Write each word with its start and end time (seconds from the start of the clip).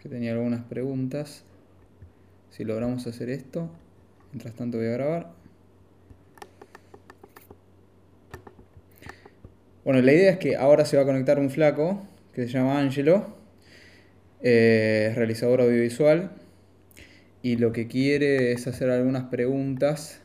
que 0.00 0.08
tenía 0.08 0.32
algunas 0.32 0.64
preguntas. 0.64 1.44
Si 2.50 2.64
logramos 2.64 3.06
hacer 3.06 3.28
esto. 3.28 3.70
Mientras 4.32 4.54
tanto 4.54 4.78
voy 4.78 4.86
a 4.86 4.92
grabar. 4.92 5.32
Bueno, 9.84 10.00
la 10.02 10.12
idea 10.12 10.30
es 10.32 10.38
que 10.38 10.56
ahora 10.56 10.84
se 10.84 10.96
va 10.96 11.02
a 11.02 11.06
conectar 11.06 11.38
un 11.38 11.50
flaco 11.50 12.02
que 12.32 12.42
se 12.42 12.48
llama 12.48 12.78
Angelo, 12.78 13.34
eh, 14.40 15.12
realizador 15.16 15.62
audiovisual, 15.62 16.30
y 17.42 17.56
lo 17.56 17.72
que 17.72 17.88
quiere 17.88 18.52
es 18.52 18.66
hacer 18.66 18.90
algunas 18.90 19.24
preguntas. 19.24 20.20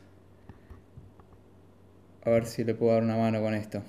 A 2.23 2.30
ver 2.30 2.46
si 2.46 2.64
le 2.64 2.76
puedo 2.76 2.94
dar 2.94 3.04
una 3.04 3.18
mano 3.18 3.42
con 3.42 3.54
esto. 3.54 3.82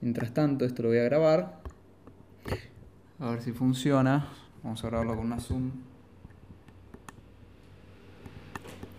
Mientras 0.00 0.32
tanto, 0.34 0.64
esto 0.64 0.82
lo 0.82 0.90
voy 0.90 0.98
a 0.98 1.04
grabar. 1.04 1.57
A 3.20 3.30
ver 3.30 3.42
si 3.42 3.52
funciona. 3.52 4.28
Vamos 4.62 4.84
a 4.84 4.88
grabarlo 4.88 5.16
con 5.16 5.26
una 5.26 5.40
Zoom. 5.40 5.72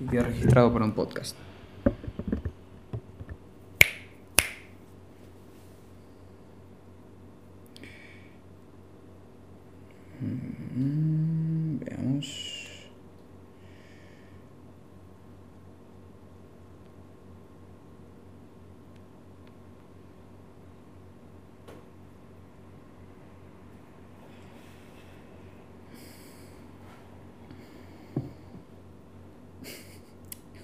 Y 0.01 0.05
queda 0.07 0.23
registrado 0.23 0.73
para 0.73 0.83
un 0.85 0.91
podcast. 0.91 1.37
Mm, 10.21 10.48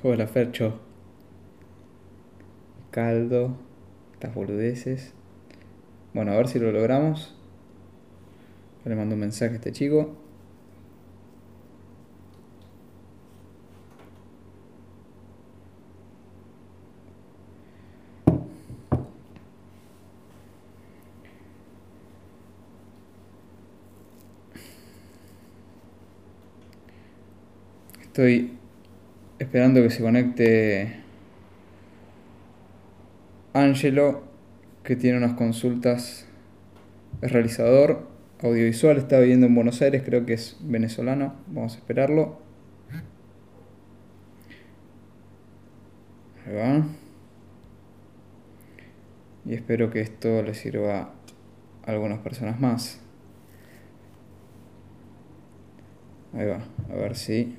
Hola 0.08 0.28
Fercho. 0.28 0.80
Caldo. 2.92 3.58
Estas 4.14 4.36
boludeces. 4.36 5.14
Bueno, 6.14 6.32
a 6.32 6.38
ver 6.38 6.48
si 6.48 6.60
lo 6.60 6.72
logramos. 6.72 7.34
Le 8.84 8.96
mando 8.96 9.16
un 9.16 9.22
mensaje 9.22 9.54
a 9.54 9.56
este 9.56 9.72
chico. 9.72 10.16
Estoy 28.04 28.60
esperando 29.40 29.82
que 29.82 29.90
se 29.90 30.02
conecte 30.02 30.96
Angelo, 33.54 34.24
que 34.84 34.96
tiene 34.96 35.18
unas 35.18 35.34
consultas, 35.34 36.28
es 37.22 37.32
realizador 37.32 38.08
audiovisual, 38.42 38.98
está 38.98 39.20
viviendo 39.20 39.48
en 39.48 39.56
Buenos 39.56 39.82
Aires, 39.82 40.04
creo 40.06 40.26
que 40.26 40.34
es 40.34 40.58
venezolano, 40.62 41.36
vamos 41.48 41.76
a 41.76 41.78
esperarlo. 41.78 42.40
Ahí 46.46 46.54
va. 46.54 46.86
Y 49.46 49.54
espero 49.54 49.90
que 49.90 50.02
esto 50.02 50.42
le 50.44 50.54
sirva 50.54 51.14
a 51.86 51.92
algunas 51.92 52.20
personas 52.20 52.60
más. 52.60 53.00
Ahí 56.34 56.46
va, 56.46 56.60
a 56.90 56.96
ver 56.96 57.16
si 57.16 57.56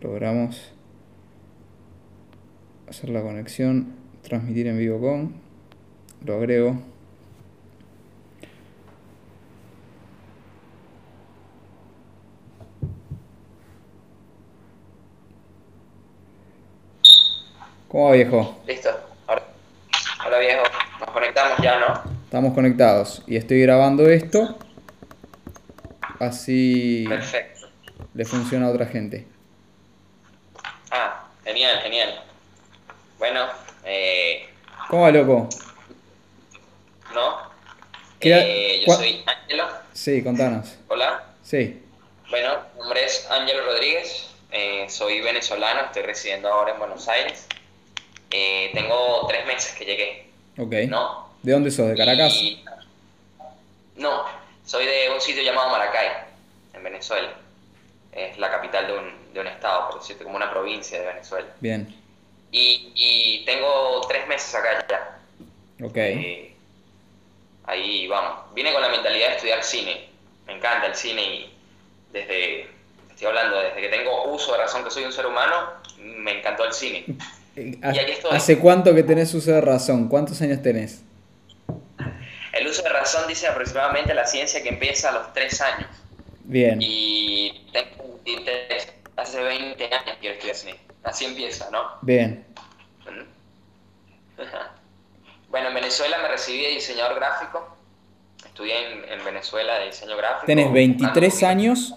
logramos 0.00 0.75
hacer 2.88 3.10
la 3.10 3.22
conexión, 3.22 3.94
transmitir 4.22 4.66
en 4.68 4.78
vivo 4.78 5.00
con, 5.00 5.34
lo 6.24 6.36
agrego. 6.36 6.76
¿Cómo 17.88 18.06
va 18.06 18.12
viejo? 18.12 18.60
Listo. 18.66 18.90
Ahora, 19.26 19.42
hola 20.26 20.38
viejo, 20.38 20.62
nos 21.00 21.10
conectamos 21.10 21.58
ya, 21.62 21.78
¿no? 21.78 22.16
Estamos 22.24 22.52
conectados 22.52 23.22
y 23.26 23.36
estoy 23.36 23.62
grabando 23.62 24.08
esto, 24.08 24.58
así 26.18 27.06
Perfecto. 27.08 27.68
le 28.14 28.24
funciona 28.24 28.66
a 28.66 28.70
otra 28.70 28.86
gente. 28.86 29.26
Ah, 30.90 31.28
genial, 31.44 31.78
genial. 31.82 32.25
Bueno, 33.28 33.48
eh, 33.84 34.48
¿Cómo 34.88 35.02
va 35.02 35.10
loco? 35.10 35.48
¿no? 37.12 37.38
¿Qué 38.20 38.32
ha- 38.32 38.46
Eh, 38.46 38.84
yo 38.86 38.94
soy 38.94 39.24
Ángelo. 39.26 39.66
Sí, 39.92 40.22
contanos. 40.22 40.76
Hola. 40.86 41.24
Sí, 41.42 41.82
Bueno, 42.30 42.56
mi 42.74 42.80
nombre 42.80 43.04
es 43.04 43.26
Ángelo 43.28 43.64
Rodríguez. 43.64 44.30
eh, 44.52 44.86
soy 44.88 45.20
venezolano, 45.22 45.80
estoy 45.86 46.02
residiendo 46.02 46.48
ahora 46.48 46.72
en 46.74 46.78
Buenos 46.78 47.08
Aires. 47.08 47.48
Eh, 48.30 48.70
tengo 48.72 49.26
tres 49.26 49.44
meses 49.44 49.74
que 49.76 49.84
llegué, 49.84 50.30
ok. 50.56 50.88
¿no? 50.88 51.28
¿De 51.42 51.50
dónde 51.52 51.70
sos? 51.72 51.88
¿De 51.88 51.96
Caracas? 51.96 52.32
Y- 52.34 52.64
No, 53.96 54.24
soy 54.64 54.86
de 54.86 55.10
un 55.12 55.20
sitio 55.20 55.42
llamado 55.42 55.68
Maracay, 55.70 56.08
en 56.74 56.84
Venezuela. 56.84 57.32
Es 58.12 58.38
la 58.38 58.50
capital 58.52 58.86
de 58.86 58.92
un, 58.96 59.32
de 59.34 59.40
un 59.40 59.46
estado, 59.48 59.90
por 59.90 59.98
decirte, 60.00 60.22
como 60.22 60.36
una 60.36 60.48
provincia 60.50 61.00
de 61.00 61.06
Venezuela. 61.06 61.48
Bien, 61.60 61.92
Y, 62.52 62.92
y 62.94 63.44
tengo 63.44 64.00
tres 64.08 64.26
meses 64.28 64.54
acá 64.54 64.86
ya. 64.88 65.18
ok. 65.84 65.96
Eh, 65.96 66.54
ahí 67.64 68.06
vamos. 68.06 68.54
Vine 68.54 68.72
con 68.72 68.82
la 68.82 68.88
mentalidad 68.88 69.28
de 69.28 69.34
estudiar 69.36 69.62
cine. 69.62 70.08
Me 70.46 70.54
encanta 70.54 70.86
el 70.86 70.94
cine 70.94 71.22
y 71.22 71.52
desde, 72.12 72.68
estoy 73.10 73.26
hablando, 73.26 73.60
desde 73.60 73.80
que 73.80 73.88
tengo 73.88 74.24
uso 74.32 74.52
de 74.52 74.58
razón 74.58 74.84
que 74.84 74.90
soy 74.90 75.04
un 75.04 75.12
ser 75.12 75.26
humano, 75.26 75.54
me 75.98 76.38
encantó 76.38 76.64
el 76.64 76.72
cine. 76.72 77.04
Eh, 77.58 77.74
y 77.82 77.98
aquí 77.98 78.10
estoy. 78.12 78.36
¿Hace 78.36 78.58
cuánto 78.58 78.94
que 78.94 79.02
tenés 79.02 79.32
uso 79.32 79.50
de 79.50 79.62
razón? 79.62 80.08
¿Cuántos 80.08 80.42
años 80.42 80.60
tenés? 80.60 81.00
El 82.52 82.66
uso 82.66 82.82
de 82.82 82.90
razón 82.90 83.26
dice 83.26 83.46
aproximadamente 83.46 84.12
la 84.12 84.26
ciencia 84.26 84.62
que 84.62 84.68
empieza 84.68 85.08
a 85.08 85.12
los 85.12 85.32
tres 85.32 85.58
años. 85.62 85.88
Bien, 86.44 86.76
Y 86.82 87.66
tengo 87.72 88.20
23, 88.26 88.92
hace 89.16 89.42
20 89.42 89.84
años 89.84 90.16
quiero 90.20 90.34
estudiar 90.34 90.56
cine. 90.56 90.80
Así 91.04 91.24
empieza, 91.24 91.70
¿no? 91.70 91.82
bien. 92.02 92.44
Bueno, 95.48 95.68
en 95.68 95.74
Venezuela 95.74 96.18
me 96.18 96.28
recibí 96.28 96.62
de 96.62 96.68
diseñador 96.70 97.14
gráfico. 97.16 97.76
Estudié 98.44 98.92
en, 98.92 99.12
en 99.18 99.24
Venezuela 99.24 99.78
de 99.78 99.86
diseño 99.86 100.16
gráfico. 100.16 100.46
Tenés 100.46 100.72
23 100.72 101.32
buscando- 101.32 101.46
años. 101.50 101.94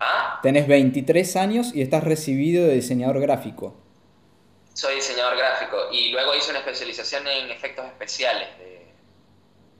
¿Ah? 0.00 0.40
Tenés 0.42 0.66
23 0.66 1.36
años 1.36 1.74
y 1.74 1.82
estás 1.82 2.02
recibido 2.04 2.66
de 2.66 2.74
diseñador 2.74 3.20
gráfico. 3.20 3.76
Soy 4.74 4.96
diseñador 4.96 5.36
gráfico 5.36 5.76
y 5.92 6.10
luego 6.12 6.34
hice 6.34 6.50
una 6.50 6.60
especialización 6.60 7.26
en 7.26 7.50
efectos 7.50 7.84
especiales, 7.86 8.48
de, 8.58 8.86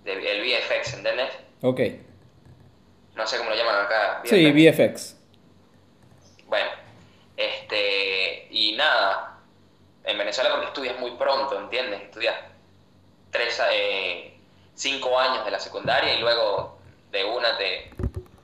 de- 0.05 0.33
el 0.33 0.43
VFX, 0.43 0.95
¿entendés? 0.95 1.31
Ok. 1.63 1.81
No 3.17 3.27
sé 3.27 3.39
cómo 3.39 3.51
lo 3.51 3.57
llaman 3.57 3.87
acá. 3.87 4.23
Sí, 4.25 4.51
VFX. 4.53 5.17
Bueno, 6.53 6.71
este, 7.35 8.47
y 8.51 8.77
nada, 8.77 9.39
en 10.05 10.19
Venezuela 10.19 10.51
porque 10.51 10.67
estudias 10.67 10.99
muy 10.99 11.13
pronto, 11.13 11.59
¿entiendes? 11.59 12.03
Estudias 12.03 12.37
tres, 13.31 13.59
eh, 13.73 14.37
cinco 14.75 15.19
años 15.19 15.47
de 15.47 15.51
la 15.51 15.59
secundaria 15.59 16.13
y 16.13 16.21
luego 16.21 16.79
de 17.11 17.25
una 17.25 17.57
te, 17.57 17.91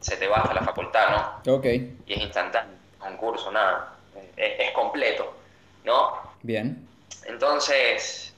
se 0.01 0.17
te 0.17 0.27
va 0.27 0.41
hasta 0.41 0.55
la 0.55 0.63
facultad, 0.63 1.43
¿no? 1.45 1.55
Ok, 1.57 1.67
Y 1.67 2.15
es 2.15 2.21
instantáneo, 2.21 2.79
un 3.07 3.19
curso, 3.19 3.53
nada, 3.53 3.99
es, 4.39 4.59
es 4.59 4.71
completo, 4.73 5.37
¿no? 5.85 6.33
bien. 6.41 6.89
Entonces, 7.27 8.33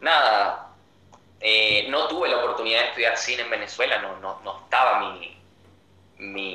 nada, 0.00 0.70
eh, 1.38 1.86
no 1.88 2.08
tuve 2.08 2.28
la 2.28 2.38
oportunidad 2.38 2.80
de 2.80 2.88
estudiar 2.88 3.16
cine 3.16 3.42
en 3.42 3.50
Venezuela, 3.50 4.02
no, 4.02 4.16
no, 4.16 4.40
no 4.42 4.58
estaba 4.64 4.98
mi, 5.02 5.36
mi... 6.18 6.53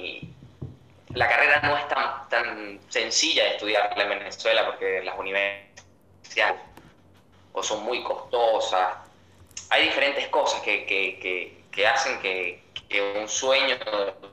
La 1.13 1.27
carrera 1.27 1.59
no 1.63 1.77
es 1.77 1.87
tan, 1.87 2.29
tan 2.29 2.79
sencilla 2.89 3.43
de 3.45 3.49
estudiarla 3.51 4.03
en 4.03 4.09
Venezuela 4.09 4.65
porque 4.67 5.01
las 5.03 5.17
universidades 5.17 6.61
o 7.53 7.63
son 7.63 7.83
muy 7.83 8.03
costosas. 8.03 8.95
Hay 9.71 9.85
diferentes 9.85 10.27
cosas 10.29 10.61
que, 10.61 10.85
que, 10.85 11.19
que, 11.19 11.63
que 11.71 11.87
hacen 11.87 12.19
que, 12.21 12.63
un 13.19 13.27
sueño, 13.27 13.75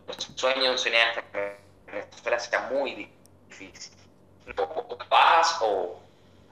un 0.09 0.39
sueño 0.39 0.63
de 0.65 0.71
un 0.71 0.79
cineasta 0.79 1.23
en 1.35 1.95
Venezuela 1.95 2.39
sea 2.39 2.69
muy 2.73 3.11
difícil. 3.51 3.93
O 4.59 4.99
vas 5.11 5.59
o, 5.63 6.01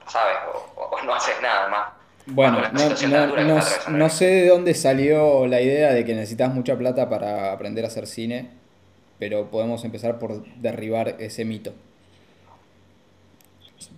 ¿sabes? 0.07 0.37
O, 0.53 0.81
o 0.81 1.01
no 1.03 1.15
haces 1.15 1.39
nada 1.41 1.67
más. 1.69 1.89
Bueno, 2.27 2.59
no, 2.71 2.89
no- 3.07 3.27
no- 3.43 3.59
no 3.87 4.09
sé 4.09 4.25
de 4.25 4.47
dónde 4.49 4.73
salió 4.73 5.45
la 5.47 5.61
idea 5.61 5.93
de 5.93 6.03
que 6.05 6.13
necesitas 6.15 6.51
mucha 6.53 6.75
plata 6.77 7.07
para 7.09 7.51
aprender 7.51 7.85
a 7.85 7.87
hacer 7.87 8.07
cine, 8.07 8.51
pero 9.19 9.49
podemos 9.49 9.83
empezar 9.85 10.19
por 10.19 10.45
derribar 10.57 11.15
ese 11.19 11.45
mito. 11.45 11.73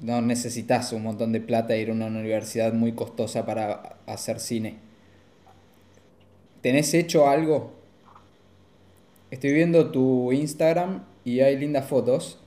No 0.02 0.22
necesitas 0.22 0.94
un 0.94 1.04
montón 1.04 1.31
de 1.31 1.42
plata 1.42 1.74
e 1.75 1.81
ir 1.81 1.90
a 1.90 1.94
una 1.94 2.08
universidad 2.08 2.74
muy 2.74 2.94
costosa 2.94 3.46
para 3.46 3.98
hacer 4.06 4.40
cine. 4.40 4.78
¿Tenés 6.62 6.94
hecho 6.94 7.30
algo? 7.30 7.72
Estoy 9.31 9.54
viendo 9.54 9.92
tu 9.92 10.31
Instagram 10.31 11.04
y 11.25 11.42
hay 11.42 11.58
lindas 11.58 11.86
fotos. 11.88 12.40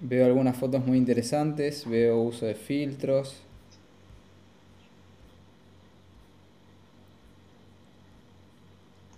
Veo 0.00 0.26
algunas 0.26 0.56
fotos 0.56 0.86
muy 0.86 0.96
interesantes, 0.96 1.88
veo 1.88 2.18
uso 2.18 2.46
de 2.46 2.54
filtros. 2.54 3.42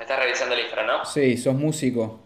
Estás 0.00 0.18
revisando 0.18 0.54
el 0.54 0.62
infra, 0.62 0.86
¿no? 0.86 0.98
Sí, 1.12 1.36
sos 1.36 1.54
músico. 1.54 2.18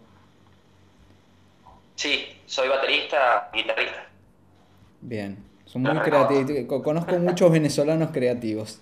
Sí, 1.95 2.25
soy 2.45 2.67
baterista, 2.69 3.49
guitarrista. 3.53 4.05
Bien. 5.01 5.37
Son 5.65 5.81
muy 5.81 5.97
creativos. 5.99 6.65
Co- 6.67 6.83
Conozco 6.83 7.17
muchos 7.17 7.51
venezolanos 7.51 8.09
creativos. 8.11 8.81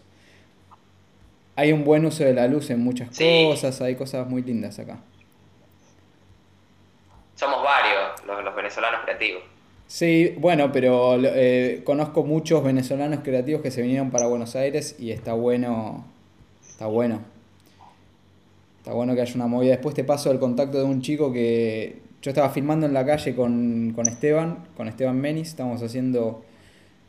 Hay 1.56 1.72
un 1.72 1.84
buen 1.84 2.06
uso 2.06 2.24
de 2.24 2.34
la 2.34 2.48
luz 2.48 2.70
en 2.72 2.80
muchas 2.84 3.16
Sí. 3.16 3.46
cosas, 3.48 3.80
hay 3.82 3.96
cosas 3.96 4.28
muy 4.28 4.42
lindas 4.42 4.80
acá. 4.80 5.00
Somos 7.36 7.64
varios 7.64 8.26
los, 8.26 8.44
los 8.44 8.56
venezolanos 8.56 9.02
creativos. 9.04 9.44
Sí, 9.88 10.34
bueno, 10.40 10.72
pero 10.72 11.16
eh, 11.24 11.82
conozco 11.86 12.24
muchos 12.24 12.64
venezolanos 12.64 13.20
creativos 13.24 13.62
que 13.62 13.70
se 13.70 13.82
vinieron 13.82 14.10
para 14.12 14.28
Buenos 14.28 14.56
Aires 14.56 14.96
y 14.98 15.12
está 15.12 15.34
bueno, 15.34 16.06
está 16.68 16.88
bueno. 16.88 17.22
Está 18.84 18.92
bueno 18.92 19.16
que 19.16 19.22
haya 19.22 19.36
una 19.36 19.48
movida. 19.48 19.72
Después 19.72 19.96
te 19.96 20.04
paso 20.04 20.30
el 20.30 20.40
contacto 20.40 20.78
de 20.78 20.84
un 20.84 21.02
chico 21.02 21.32
que 21.32 22.00
yo 22.22 22.32
estaba 22.32 22.50
filmando 22.50 22.86
en 22.86 22.92
la 22.94 23.06
calle 23.06 23.34
con, 23.34 23.94
con 23.96 24.10
Esteban, 24.10 24.66
con 24.76 24.90
Esteban 24.90 25.18
Menis, 25.22 25.48
estábamos 25.48 25.82
haciendo 25.82 26.44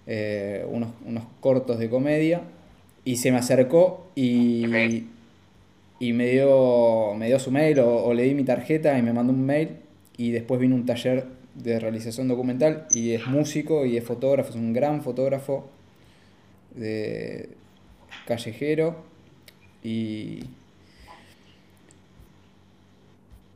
eh, 0.07 0.65
unos, 0.71 0.91
unos 1.05 1.25
cortos 1.41 1.81
de 1.81 1.91
comedia. 1.91 2.43
Y 3.05 3.17
se 3.17 3.33
me 3.33 3.39
acercó 3.39 4.07
y, 4.15 4.65
y 5.99 6.13
me 6.13 6.29
dio, 6.29 7.13
me 7.17 7.27
dio 7.27 7.41
su 7.41 7.51
mail 7.51 7.81
o, 7.81 8.05
o 8.05 8.15
le 8.15 8.23
di 8.23 8.35
mi 8.35 8.45
tarjeta 8.45 8.97
y 8.97 9.03
me 9.03 9.13
mandó 9.13 9.33
un 9.33 9.45
mail. 9.45 9.71
Y 10.17 10.31
después 10.31 10.61
vino 10.61 10.77
un 10.77 10.87
taller 10.87 11.27
de 11.57 11.81
realización 11.81 12.29
documental 12.29 12.87
y 12.95 13.15
es 13.15 13.27
músico 13.27 13.85
y 13.85 13.97
es 13.97 14.05
fotógrafo, 14.05 14.51
es 14.51 14.55
un 14.55 14.73
gran 14.73 15.03
fotógrafo 15.03 15.69
de 16.77 17.49
callejero. 18.29 18.95
Y, 19.83 20.45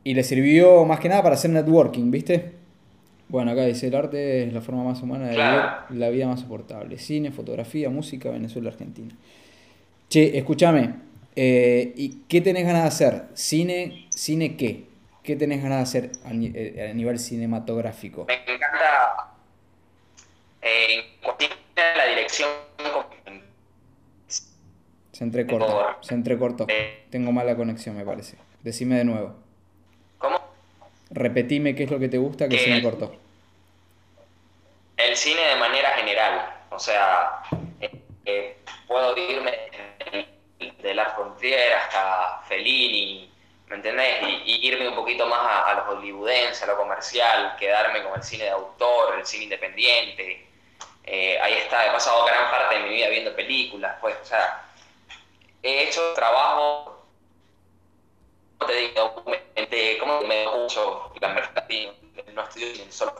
y 0.03 0.13
le 0.13 0.23
sirvió 0.23 0.85
más 0.85 0.99
que 0.99 1.09
nada 1.09 1.23
para 1.23 1.35
hacer 1.35 1.51
networking, 1.51 2.09
¿viste? 2.11 2.53
Bueno, 3.27 3.51
acá 3.51 3.65
dice, 3.65 3.87
el 3.87 3.95
arte 3.95 4.43
es 4.47 4.53
la 4.53 4.61
forma 4.61 4.83
más 4.83 5.01
humana 5.03 5.27
de 5.27 5.35
Claro. 5.35 5.85
vivir 5.89 5.99
la 5.99 6.09
vida 6.09 6.27
más 6.27 6.39
soportable. 6.39 6.97
Cine, 6.97 7.31
fotografía, 7.31 7.89
música, 7.89 8.29
Venezuela, 8.31 8.69
Argentina. 8.69 9.13
Che, 10.09 10.35
escúchame, 10.37 10.95
eh, 11.35 11.93
¿y 11.95 12.23
qué 12.27 12.41
tenés 12.41 12.65
ganas 12.65 12.83
de 12.83 12.87
hacer? 12.87 13.23
¿Cine? 13.35 14.07
¿Cine 14.09 14.55
qué? 14.57 14.85
¿Qué 15.21 15.35
tenés 15.35 15.61
ganas 15.61 15.77
de 15.77 15.83
hacer 15.83 16.11
a, 16.25 16.31
eh, 16.33 16.89
a 16.89 16.93
nivel 16.95 17.19
cinematográfico? 17.19 18.25
Me 18.27 18.33
encanta 18.33 19.31
eh, 20.63 21.03
la 21.75 22.05
dirección 22.09 22.49
Se 25.11 25.23
entrecorta, 25.23 25.97
se 26.01 26.13
entrecortó. 26.15 26.65
Eh. 26.69 27.03
Tengo 27.09 27.31
mala 27.31 27.55
conexión, 27.55 27.95
me 27.97 28.05
parece. 28.05 28.37
Decime 28.63 28.95
de 28.95 29.03
nuevo. 29.03 29.35
Repetime 31.11 31.75
qué 31.75 31.83
es 31.83 31.91
lo 31.91 31.99
que 31.99 32.09
te 32.09 32.17
gusta 32.17 32.49
que 32.49 32.57
se 32.59 32.69
me 32.69 32.77
Eh, 32.77 32.81
cortó. 32.81 33.21
El 34.97 35.15
cine 35.15 35.41
de 35.41 35.55
manera 35.55 35.91
general. 35.91 36.63
O 36.71 36.79
sea, 36.79 37.41
eh, 37.79 37.91
eh, 38.25 38.57
puedo 38.87 39.15
irme 39.17 39.57
de 40.81 40.93
la 40.93 41.05
Frontier 41.11 41.73
hasta 41.73 42.41
Fellini, 42.47 43.29
¿me 43.67 43.75
entendés? 43.77 44.21
Y, 44.21 44.51
y 44.51 44.67
irme 44.67 44.89
un 44.89 44.95
poquito 44.95 45.25
más 45.25 45.39
a, 45.39 45.71
a 45.71 45.73
los 45.75 45.85
hollywoodenses, 45.87 46.63
a 46.63 46.67
lo 46.67 46.77
comercial, 46.77 47.55
quedarme 47.57 48.03
con 48.03 48.15
el 48.15 48.23
cine 48.23 48.45
de 48.45 48.49
autor, 48.51 49.17
el 49.17 49.25
cine 49.25 49.45
independiente. 49.45 50.45
Eh, 51.03 51.39
ahí 51.41 51.53
está, 51.53 51.87
he 51.87 51.91
pasado 51.91 52.25
gran 52.25 52.51
parte 52.51 52.75
de 52.75 52.83
mi 52.83 52.89
vida 52.89 53.09
viendo 53.09 53.35
películas, 53.35 53.95
pues, 53.99 54.15
o 54.21 54.25
sea, 54.25 54.63
he 55.63 55.83
hecho 55.87 56.13
trabajo, 56.13 56.85
¿cómo 56.85 56.98
te 58.67 58.73
digo? 58.73 59.13
¿cómo 59.99 60.21
me 60.21 60.45
mucho 60.47 61.11
la? 61.21 61.51
No 62.33 62.43
cine, 62.51 62.91
solo. 62.91 63.13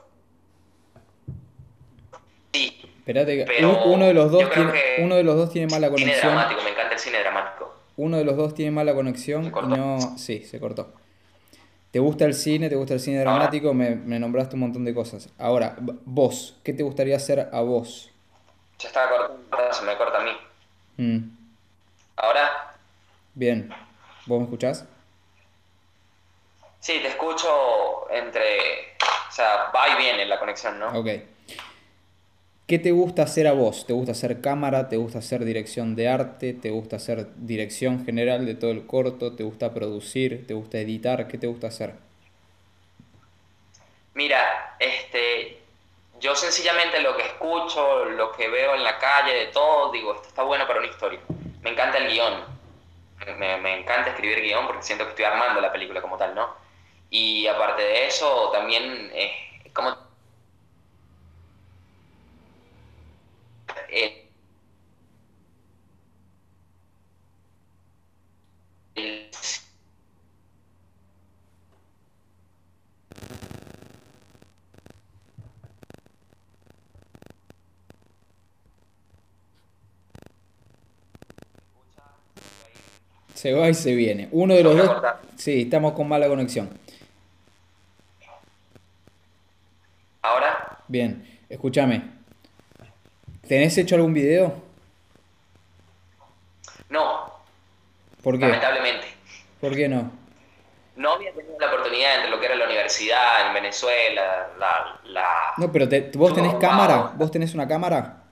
Sí, 2.53 2.81
Espérate 2.99 3.45
pero 3.47 3.69
un- 3.85 3.93
uno 3.93 4.05
de 4.05 4.13
los 4.13 4.31
dos 4.31 4.49
tiene, 4.51 4.73
uno 4.99 5.15
de 5.15 5.23
los 5.23 5.35
dos 5.35 5.51
tiene 5.51 5.67
mala 5.71 5.87
cine 5.87 5.99
conexión. 5.99 6.33
dramático, 6.33 6.61
me 6.63 6.69
encanta 6.71 6.93
el 6.93 6.99
cine 6.99 7.19
dramático. 7.19 7.75
Uno 7.97 8.17
de 8.17 8.25
los 8.25 8.37
dos 8.37 8.53
tiene 8.53 8.71
mala 8.71 8.93
conexión 8.93 9.43
¿Se 9.45 9.49
y 9.49 9.67
no. 9.67 10.17
Sí, 10.17 10.43
se 10.45 10.59
cortó. 10.59 10.93
¿Te 11.91 11.99
gusta 11.99 12.25
el 12.25 12.33
cine? 12.35 12.69
¿Te 12.69 12.75
gusta 12.75 12.93
el 12.93 12.99
cine 12.99 13.19
dramático? 13.19 13.73
Me, 13.73 13.95
me 13.95 14.19
nombraste 14.19 14.55
un 14.55 14.61
montón 14.61 14.85
de 14.85 14.93
cosas. 14.93 15.29
Ahora, 15.39 15.75
vos, 15.79 16.57
¿qué 16.63 16.71
te 16.73 16.83
gustaría 16.83 17.15
hacer 17.15 17.49
a 17.51 17.61
vos? 17.61 18.11
Se 18.77 18.87
estaba 18.87 19.09
cortando, 19.09 19.73
se 19.73 19.83
me 19.85 19.97
corta 19.97 20.19
a 20.19 20.23
mí. 20.23 20.31
Mm, 20.97 21.29
Ahora, 22.17 22.75
bien. 23.33 23.73
¿Vos 24.27 24.39
me 24.39 24.43
escuchás? 24.45 24.85
Sí, 26.79 26.99
te 27.01 27.07
escucho 27.09 28.09
entre. 28.11 28.95
O 29.27 29.31
sea, 29.31 29.71
va 29.75 29.89
y 29.89 29.97
viene 29.97 30.25
la 30.25 30.39
conexión, 30.39 30.79
¿no? 30.79 30.99
Ok. 30.99 31.07
¿Qué 32.69 32.77
te 32.77 32.91
gusta 32.91 33.23
hacer 33.23 33.47
a 33.47 33.53
vos? 33.53 33.87
¿Te 33.87 33.93
gusta 33.93 34.11
hacer 34.11 34.41
cámara? 34.41 34.89
¿Te 34.89 34.97
gusta 34.97 35.17
hacer 35.17 35.43
dirección 35.43 35.95
de 35.95 36.07
arte? 36.07 36.53
¿Te 36.53 36.69
gusta 36.69 36.97
hacer 36.97 37.25
dirección 37.35 38.05
general 38.05 38.45
de 38.45 38.53
todo 38.53 38.69
el 38.69 38.85
corto? 38.85 39.35
¿Te 39.35 39.43
gusta 39.43 39.73
producir? 39.73 40.45
¿Te 40.45 40.53
gusta 40.53 40.77
editar? 40.77 41.27
¿Qué 41.27 41.39
te 41.39 41.47
gusta 41.47 41.65
hacer? 41.65 41.95
Mira, 44.13 44.75
este, 44.77 45.57
yo 46.19 46.35
sencillamente 46.35 47.01
lo 47.01 47.17
que 47.17 47.23
escucho, 47.23 48.05
lo 48.05 48.31
que 48.33 48.47
veo 48.49 48.75
en 48.75 48.83
la 48.83 48.99
calle, 48.99 49.33
de 49.33 49.47
todo, 49.47 49.91
digo, 49.91 50.13
esto 50.13 50.27
está 50.27 50.43
bueno 50.43 50.67
para 50.67 50.77
una 50.77 50.89
historia. 50.89 51.21
Me 51.63 51.71
encanta 51.71 51.97
el 51.97 52.11
guion. 52.11 52.43
Me, 53.39 53.57
me 53.57 53.79
encanta 53.79 54.11
escribir 54.11 54.43
guion 54.43 54.67
porque 54.67 54.83
siento 54.83 55.05
que 55.05 55.09
estoy 55.09 55.25
armando 55.25 55.59
la 55.59 55.71
película 55.71 56.03
como 56.03 56.17
tal, 56.17 56.35
¿no? 56.35 56.53
Y 57.11 57.47
aparte 57.47 57.81
de 57.81 58.07
eso, 58.07 58.51
también, 58.51 59.11
eh, 59.13 59.31
como... 59.73 59.95
eh, 63.89 64.25
Se 83.33 83.53
va 83.53 83.69
y 83.69 83.73
se 83.73 83.95
viene. 83.95 84.27
Uno 84.31 84.53
de 84.53 84.63
los 84.63 84.75
dos. 84.75 85.01
Sí, 85.37 85.61
estamos 85.61 85.93
con 85.93 86.09
mala 86.09 86.27
conexión. 86.27 86.69
Ahora, 90.21 90.78
Bien, 90.89 91.39
escúchame. 91.47 92.01
¿Tenés 93.47 93.77
hecho 93.77 93.95
algún 93.95 94.13
video? 94.13 94.67
no, 96.89 97.31
¿Por 98.23 98.35
qué? 98.39 98.45
lamentablemente. 98.47 99.07
¿Por 99.61 99.75
qué 99.75 99.87
no? 99.87 100.11
No 100.95 101.13
había 101.13 101.31
tenido 101.33 101.57
la 101.59 101.67
oportunidad 101.67 102.15
entre 102.15 102.31
lo 102.31 102.39
que 102.39 102.47
era 102.47 102.55
la 102.55 102.65
universidad 102.65 103.47
en 103.47 103.53
Venezuela, 103.53 104.49
la... 104.57 104.99
la... 105.05 105.25
No, 105.57 105.71
pero 105.71 105.87
te- 105.87 106.09
vos 106.15 106.33
tenés 106.33 106.53
No, 106.53 106.59
cámara. 106.59 107.11
¿Vos 107.15 107.29
tenés 107.31 107.53
una 107.53 107.67
cámara? 107.67 108.23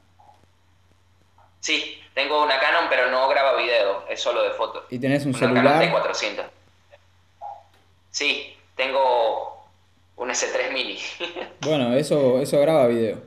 Sí, 1.59 2.01
tengo 2.15 2.43
una 2.43 2.59
Canon, 2.59 2.85
pero 2.89 3.09
no 3.11 3.27
graba 3.29 3.55
video, 3.55 4.05
es 4.09 4.19
solo 4.21 4.41
de 4.43 4.49
fotos. 4.51 4.85
¿Y 4.89 4.97
tenés 4.99 5.23
un 5.25 5.29
Una 5.35 5.39
Canon 5.53 5.79
celular? 5.79 6.03
T400. 6.13 6.43
Sí, 8.09 8.57
tengo 8.75 9.56
un 10.17 10.29
S3 10.29 10.73
Mini. 10.73 10.97
Bueno, 11.61 11.93
eso, 11.95 12.39
eso 12.39 12.59
graba 12.61 12.87
video. 12.87 13.17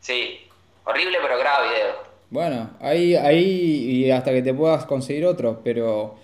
sí, 0.00 0.40
horrible, 0.84 1.18
pero 1.22 1.38
graba 1.38 1.66
video. 1.70 1.94
Bueno, 2.30 2.70
ahí, 2.80 3.16
ahí 3.16 4.04
y 4.04 4.10
hasta 4.10 4.30
que 4.30 4.42
te 4.42 4.54
puedas 4.54 4.84
conseguir 4.84 5.26
otro, 5.26 5.60
pero 5.64 6.16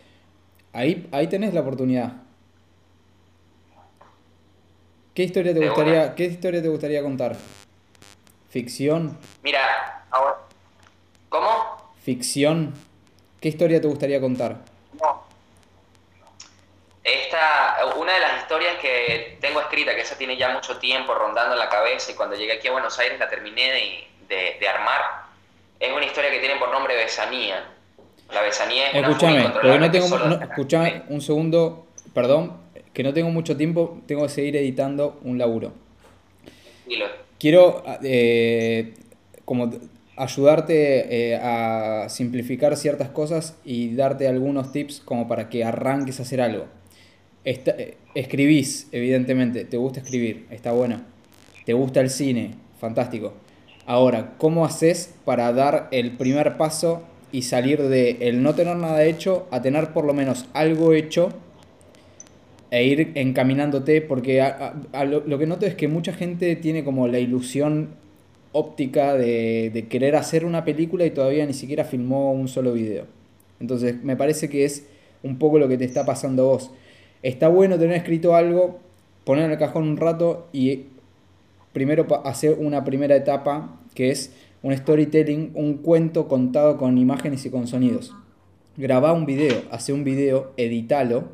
ahí, 0.73 1.09
ahí 1.11 1.27
tenés 1.27 1.53
la 1.55 1.63
oportunidad. 1.63 2.13
¿Qué 5.15 5.25
historia 5.25 5.55
te 5.55 5.67
gustaría, 5.67 6.03
una. 6.03 6.15
qué 6.15 6.25
historia 6.27 6.63
te 6.63 6.69
gustaría 6.69 7.03
contar? 7.03 7.37
¿Ficción? 8.51 9.19
Mira, 9.43 10.05
¿Cómo? 11.29 11.93
Ficción. 12.03 12.73
¿Qué 13.41 13.49
historia 13.49 13.81
te 13.81 13.89
gustaría 13.89 14.21
contar? 14.21 14.59
No. 15.01 15.23
Esta, 17.03 17.66
una 17.95 18.13
de 18.15 18.21
las 18.21 18.43
historias 18.43 18.77
que 18.81 19.39
tengo 19.41 19.61
escrita, 19.61 19.95
que 19.95 20.01
esa 20.01 20.19
tiene 20.19 20.37
ya 20.37 20.51
mucho 20.51 20.79
tiempo 20.79 21.15
rondando 21.15 21.55
en 21.55 21.59
la 21.59 21.69
cabeza 21.69 22.11
y 22.11 22.15
cuando 22.15 22.37
llegué 22.37 22.55
aquí 22.55 22.69
a 22.69 22.73
Buenos 22.73 22.99
Aires 22.99 23.19
la 23.19 23.29
terminé 23.29 24.09
de, 24.29 24.57
de, 24.59 24.69
armar, 24.69 25.01
es 25.79 25.93
una 25.93 26.05
historia 26.05 26.31
que 26.31 26.39
tiene 26.39 26.57
por 26.57 26.71
nombre 26.71 26.97
Besanía. 26.97 27.65
La 28.33 28.43
besanía 28.43 28.91
es 28.91 28.97
Escúchame, 28.97 29.49
porque 29.51 29.79
no 29.79 29.91
tengo, 29.91 30.19
no, 30.19 30.35
escuchame 30.43 31.03
un 31.09 31.21
segundo, 31.21 31.87
perdón, 32.13 32.61
que 32.93 33.05
no 33.05 33.15
tengo 33.15 33.31
mucho 33.31 33.57
tiempo, 33.57 34.01
tengo 34.07 34.25
que 34.25 34.31
seguir 34.31 34.57
editando 34.57 35.21
un 35.23 35.39
laburo. 35.39 35.73
Quiero 37.39 37.85
eh, 38.03 38.95
como 39.45 39.71
ayudarte 40.17 41.33
eh, 41.35 41.37
a 41.37 42.09
simplificar 42.09 42.77
ciertas 42.77 43.11
cosas 43.11 43.57
y 43.65 43.95
darte 43.95 44.27
algunos 44.27 44.73
tips 44.73 45.01
como 45.01 45.29
para 45.29 45.49
que 45.49 45.65
arranques 45.65 46.19
a 46.19 46.23
hacer 46.23 46.41
algo. 46.41 46.67
Eh, 47.47 47.97
escribís, 48.17 48.89
evidentemente, 48.91 49.65
te 49.65 49.77
gusta 49.77 50.01
escribir, 50.01 50.47
está 50.51 50.73
bueno. 50.73 51.03
Te 51.65 51.75
gusta 51.75 52.01
el 52.01 52.11
cine, 52.11 52.55
fantástico. 52.81 53.35
Ahora, 53.87 54.35
¿cómo 54.37 54.65
haces 54.65 55.15
para 55.25 55.53
dar 55.53 55.87
el 55.93 56.17
primer 56.17 56.57
paso 56.57 57.05
y 57.31 57.43
salir 57.43 57.83
de 57.83 58.17
el 58.21 58.43
no 58.43 58.57
tener 58.57 58.77
nada 58.77 59.05
hecho 59.05 59.47
a 59.53 59.63
tener 59.63 59.93
por 59.93 60.05
lo 60.05 60.13
menos 60.13 60.47
algo 60.55 60.93
hecho 60.93 61.29
e 62.73 62.85
ir 62.85 63.13
encaminándote? 63.15 64.01
Porque 64.01 64.45
lo, 65.07 65.21
lo, 65.21 65.39
que 65.39 65.47
noto 65.47 65.67
es 65.67 65.77
que 65.77 65.87
mucha 65.87 66.13
gente 66.13 66.57
tiene 66.57 66.83
como 66.83 67.07
la 67.07 67.21
ilusión 67.21 67.91
óptica 68.51 69.15
de, 69.15 69.71
de 69.73 69.87
querer 69.87 70.17
hacer 70.17 70.45
una 70.45 70.65
película 70.65 71.07
y 71.07 71.11
todavía 71.11 71.47
ni 71.47 71.55
siquiera 71.55 71.85
filmó 71.85 72.33
un 72.33 72.49
solo 72.49 72.73
video. 72.73 73.05
Entonces, 73.61 74.03
me 74.03 74.17
parece 74.17 74.49
que 74.49 74.65
es 74.65 74.85
un 75.23 75.39
poco 75.39 75.61
lo 75.61 75.69
que 75.69 75.79
te 75.79 75.85
está 75.85 76.05
pasando 76.05 76.43
a 76.43 76.47
vos 76.47 76.73
Está 77.27 77.49
bueno 77.49 77.77
tener 77.77 77.97
escrito 77.97 78.37
algo, 78.37 78.79
poner 79.25 79.47
en 79.47 79.51
el 79.51 79.59
cajón 79.59 79.83
un 79.83 79.97
rato 79.97 80.47
y 80.53 80.85
primero 81.73 82.07
hacer 82.25 82.57
una 82.57 82.85
primera 82.85 83.17
etapa 83.17 83.81
que 83.97 84.13
es 84.13 84.33
un 84.63 84.77
storytelling, 84.77 85.51
un 85.55 85.79
cuento 85.79 86.29
contado 86.29 86.77
con 86.79 86.99
imágenes 86.99 87.45
y 87.45 87.51
con 87.51 87.67
sonidos. 87.67 88.15
Graba 88.77 89.13
un 89.13 89.27
video, 89.27 89.61
hace 89.73 89.93
un 89.93 90.05
video, 90.05 90.53
editalo, 90.57 91.25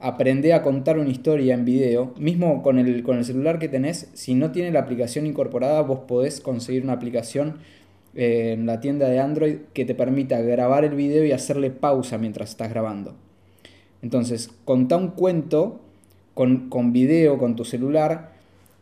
aprende 0.00 0.52
a 0.52 0.60
contar 0.60 0.98
una 0.98 1.08
historia 1.08 1.54
en 1.54 1.64
video, 1.64 2.12
mismo 2.18 2.62
con 2.62 2.78
el, 2.78 3.02
con 3.02 3.16
el 3.16 3.24
celular 3.24 3.58
que 3.58 3.70
tenés, 3.70 4.10
si 4.12 4.34
no 4.34 4.52
tiene 4.52 4.70
la 4.70 4.80
aplicación 4.80 5.24
incorporada, 5.24 5.80
vos 5.80 6.00
podés 6.00 6.42
conseguir 6.42 6.82
una 6.82 6.92
aplicación 6.92 7.56
eh, 8.14 8.52
en 8.52 8.66
la 8.66 8.80
tienda 8.80 9.08
de 9.08 9.18
Android 9.18 9.56
que 9.72 9.86
te 9.86 9.94
permita 9.94 10.42
grabar 10.42 10.84
el 10.84 10.94
video 10.94 11.24
y 11.24 11.32
hacerle 11.32 11.70
pausa 11.70 12.18
mientras 12.18 12.50
estás 12.50 12.68
grabando. 12.68 13.16
Entonces, 14.06 14.50
contá 14.64 14.96
un 14.96 15.08
cuento 15.08 15.80
con, 16.32 16.68
con 16.68 16.92
video, 16.92 17.38
con 17.38 17.56
tu 17.56 17.64
celular, 17.64 18.34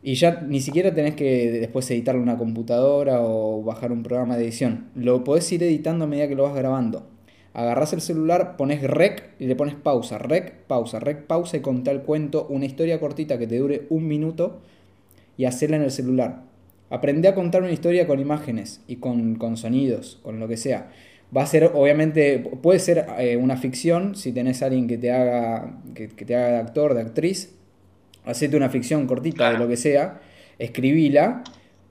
y 0.03 0.17
ya 0.17 0.43
ni 0.47 0.61
siquiera 0.61 0.93
tenés 0.93 1.15
que 1.15 1.51
después 1.51 1.91
editarlo 1.91 2.21
en 2.21 2.29
una 2.29 2.37
computadora 2.37 3.23
o 3.23 3.63
bajar 3.63 3.91
un 3.91 4.03
programa 4.03 4.37
de 4.37 4.45
edición. 4.45 4.91
Lo 4.95 5.25
podés 5.25 5.51
ir 5.51 5.63
editando 5.63 6.05
a 6.05 6.09
medida 6.09 6.29
que 6.29 6.35
lo 6.35 6.43
vas 6.43 6.55
grabando. 6.55 7.07
Agarrás 7.55 7.95
el 7.95 8.03
celular, 8.03 8.59
pones 8.59 8.83
rec 8.83 9.31
y 9.39 9.47
le 9.47 9.57
pones 9.57 9.77
pausa, 9.77 10.19
rec, 10.19 10.59
pausa, 10.67 11.01
rec, 11.01 11.23
pausa 11.23 11.57
y 11.57 11.61
contá 11.61 11.91
el 11.91 12.03
cuento, 12.03 12.47
una 12.51 12.67
historia 12.67 13.01
cortita 13.01 13.39
que 13.39 13.47
te 13.47 13.57
dure 13.57 13.87
un 13.89 14.07
minuto 14.07 14.61
y 15.39 15.47
hacerla 15.47 15.77
en 15.77 15.85
el 15.85 15.91
celular. 15.91 16.43
Aprende 16.91 17.29
a 17.29 17.35
contar 17.35 17.63
una 17.63 17.73
historia 17.73 18.07
con 18.07 18.21
imágenes 18.21 18.83
y 18.87 18.97
con, 18.97 19.37
con 19.37 19.57
sonidos, 19.57 20.21
con 20.23 20.39
lo 20.39 20.49
que 20.49 20.59
sea 20.59 20.91
va 21.37 21.43
a 21.43 21.47
ser, 21.47 21.71
obviamente, 21.75 22.39
puede 22.63 22.79
ser 22.79 23.07
eh, 23.19 23.37
una 23.37 23.57
ficción, 23.57 24.15
si 24.15 24.33
tenés 24.33 24.63
a 24.63 24.67
alguien 24.67 24.87
que 24.87 24.99
te 24.99 25.11
haga, 25.11 25.81
que, 25.95 26.09
te 26.09 26.37
haga 26.37 26.49
de 26.49 26.57
actor, 26.59 26.95
de 26.95 27.01
actriz, 27.01 27.55
hacete 28.25 28.57
una 28.57 28.71
ficción 28.71 29.07
cortita 29.07 29.51
de 29.51 29.59
lo 29.59 29.69
que 29.69 29.77
sea, 29.77 30.21
escribila 30.59 31.43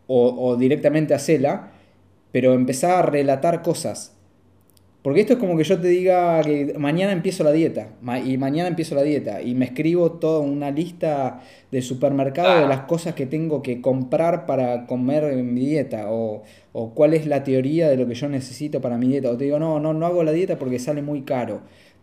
o, 0.07 0.47
o 0.47 0.55
directamente 0.55 1.13
hacela, 1.13 1.71
pero 2.31 2.53
empezá 2.53 2.99
a 2.99 3.01
relatar 3.01 3.61
cosas. 3.61 4.12
Porque 5.03 5.19
esto 5.19 5.33
es 5.33 5.39
como 5.39 5.57
que 5.57 5.65
yo 5.65 5.81
te 5.81 5.89
diga 5.89 6.41
que 6.43 6.75
mañana 6.79 7.11
empiezo 7.11 7.43
la 7.43 7.51
dieta, 7.51 7.89
y 8.25 8.37
mañana 8.37 8.69
empiezo 8.69 8.95
la 8.95 9.03
dieta, 9.03 9.41
y 9.41 9.53
me 9.53 9.65
escribo 9.65 10.13
toda 10.13 10.39
una 10.39 10.71
lista 10.71 11.41
de 11.71 11.81
supermercado 11.81 12.61
de 12.61 12.67
las 12.69 12.83
cosas 12.85 13.13
que 13.13 13.25
tengo 13.25 13.61
que 13.61 13.81
comprar 13.81 14.45
para 14.45 14.87
comer 14.87 15.25
en 15.25 15.53
mi 15.53 15.65
dieta, 15.65 16.05
o, 16.09 16.43
cuál 16.93 17.13
es 17.13 17.27
la 17.27 17.43
teoría 17.43 17.89
de 17.89 17.97
lo 17.97 18.07
que 18.07 18.15
yo 18.15 18.29
necesito 18.29 18.79
para 18.79 18.97
mi 18.97 19.09
dieta. 19.09 19.29
O 19.29 19.35
te 19.35 19.43
digo, 19.43 19.59
no, 19.59 19.77
no, 19.77 19.93
no 19.93 20.05
hago 20.05 20.23
la 20.23 20.31
dieta 20.31 20.57
porque 20.57 20.79
sale 20.79 21.01
muy 21.01 21.23
caro, 21.23 21.59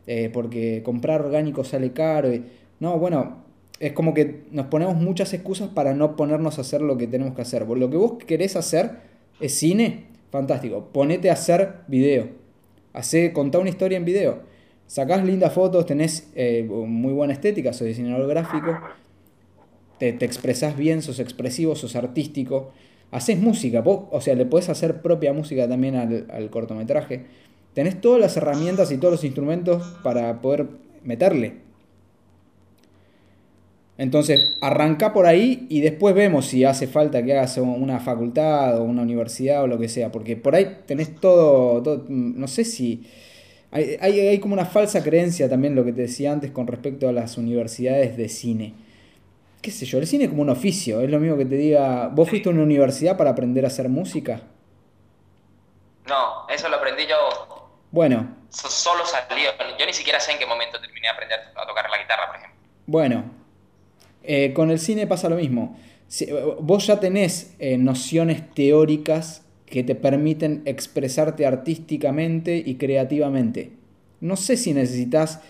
eh, 0.06 0.28
porque 0.30 0.82
comprar 0.84 1.22
orgánico 1.22 1.64
sale 1.64 1.92
caro. 1.92 2.30
Y... 2.34 2.44
No, 2.80 2.98
bueno, 2.98 3.44
es 3.80 3.94
como 3.94 4.12
que 4.12 4.42
nos 4.50 4.66
ponemos 4.66 4.96
muchas 4.96 5.32
excusas 5.32 5.70
para 5.70 5.94
no 5.94 6.16
ponernos 6.16 6.58
a 6.58 6.60
hacer 6.60 6.82
lo 6.82 6.98
que 6.98 7.06
tenemos 7.06 7.34
que 7.34 7.40
hacer. 7.40 7.66
Lo 7.66 7.88
que 7.88 7.96
vos 7.96 8.22
querés 8.26 8.56
hacer 8.56 8.90
es 9.40 9.54
cine, 9.54 10.04
fantástico, 10.30 10.90
ponete 10.92 11.30
a 11.30 11.32
hacer 11.32 11.76
video 11.88 12.39
Hacé, 12.92 13.32
contá 13.32 13.58
una 13.58 13.70
historia 13.70 13.96
en 13.96 14.04
video. 14.04 14.40
Sacás 14.86 15.24
lindas 15.24 15.52
fotos, 15.52 15.86
tenés 15.86 16.28
eh, 16.34 16.64
muy 16.68 17.12
buena 17.12 17.32
estética, 17.32 17.72
sos 17.72 17.86
diseñador 17.86 18.28
gráfico, 18.28 18.76
te, 19.98 20.12
te, 20.12 20.24
expresás 20.24 20.76
bien, 20.76 21.00
sos 21.02 21.20
expresivo, 21.20 21.76
sos 21.76 21.94
artístico. 21.94 22.72
Haces 23.12 23.38
música, 23.38 23.82
o 23.84 24.20
sea, 24.20 24.34
le 24.34 24.46
puedes 24.46 24.68
hacer 24.68 25.02
propia 25.02 25.32
música 25.32 25.68
también 25.68 25.96
al, 25.96 26.26
al 26.30 26.50
cortometraje. 26.50 27.26
Tenés 27.74 28.00
todas 28.00 28.20
las 28.20 28.36
herramientas 28.36 28.90
y 28.92 28.98
todos 28.98 29.12
los 29.12 29.24
instrumentos 29.24 29.82
para 30.02 30.40
poder 30.40 30.66
meterle. 31.02 31.69
Entonces, 34.00 34.56
arranca 34.62 35.12
por 35.12 35.26
ahí 35.26 35.66
y 35.68 35.82
después 35.82 36.14
vemos 36.14 36.46
si 36.46 36.64
hace 36.64 36.86
falta 36.86 37.22
que 37.22 37.36
hagas 37.36 37.58
una 37.58 38.00
facultad 38.00 38.78
o 38.78 38.82
una 38.82 39.02
universidad 39.02 39.62
o 39.62 39.66
lo 39.66 39.78
que 39.78 39.90
sea, 39.90 40.10
porque 40.10 40.38
por 40.38 40.54
ahí 40.54 40.78
tenés 40.86 41.20
todo, 41.20 42.06
no 42.08 42.48
sé 42.48 42.64
si... 42.64 43.06
Hay, 43.70 43.98
hay, 44.00 44.40
como 44.40 44.54
una 44.54 44.64
falsa 44.64 45.04
creencia 45.04 45.50
también, 45.50 45.74
lo 45.74 45.84
que 45.84 45.92
te 45.92 46.00
decía 46.00 46.32
antes, 46.32 46.50
con 46.50 46.66
respecto 46.66 47.10
a 47.10 47.12
las 47.12 47.36
universidades 47.36 48.16
de 48.16 48.30
cine. 48.30 48.72
¿Qué 49.60 49.70
sé 49.70 49.84
yo? 49.84 49.98
El 49.98 50.06
cine 50.06 50.24
es 50.24 50.30
como 50.30 50.40
un 50.40 50.48
oficio, 50.48 51.02
es 51.02 51.10
lo 51.10 51.20
mismo 51.20 51.36
que 51.36 51.44
te 51.44 51.56
diga, 51.56 52.08
¿vos 52.08 52.26
fuiste 52.26 52.48
a 52.48 52.52
una 52.52 52.62
universidad 52.62 53.18
para 53.18 53.28
aprender 53.28 53.64
a 53.64 53.68
hacer 53.68 53.90
música? 53.90 54.40
No, 56.08 56.48
eso 56.48 56.70
lo 56.70 56.76
aprendí 56.76 57.02
yo. 57.06 57.70
Bueno. 57.90 58.34
Solo 58.48 59.04
salió, 59.04 59.50
yo 59.78 59.84
ni 59.84 59.92
siquiera 59.92 60.18
sé 60.18 60.32
en 60.32 60.38
qué 60.38 60.46
momento 60.46 60.80
terminé 60.80 61.02
de 61.02 61.08
aprender 61.08 61.38
a 61.54 61.66
tocar 61.66 61.90
la 61.90 61.98
guitarra, 61.98 62.28
por 62.28 62.36
ejemplo. 62.36 62.58
Bueno, 62.86 63.39
eh, 64.22 64.52
con 64.52 64.70
el 64.70 64.78
cine 64.78 65.06
pasa 65.06 65.28
lo 65.28 65.36
mismo. 65.36 65.76
vos 66.60 66.86
ya 66.86 67.00
tenés 67.00 67.54
eh, 67.58 67.78
nociones 67.78 68.50
teóricas 68.54 69.42
que 69.66 69.84
te 69.84 69.94
permiten 69.94 70.62
expresarte 70.64 71.46
artísticamente 71.46 72.62
y 72.64 72.74
creativamente. 72.74 73.70
No 74.20 74.36
sé 74.36 74.56
si 74.56 74.74
necesitas... 74.74 75.40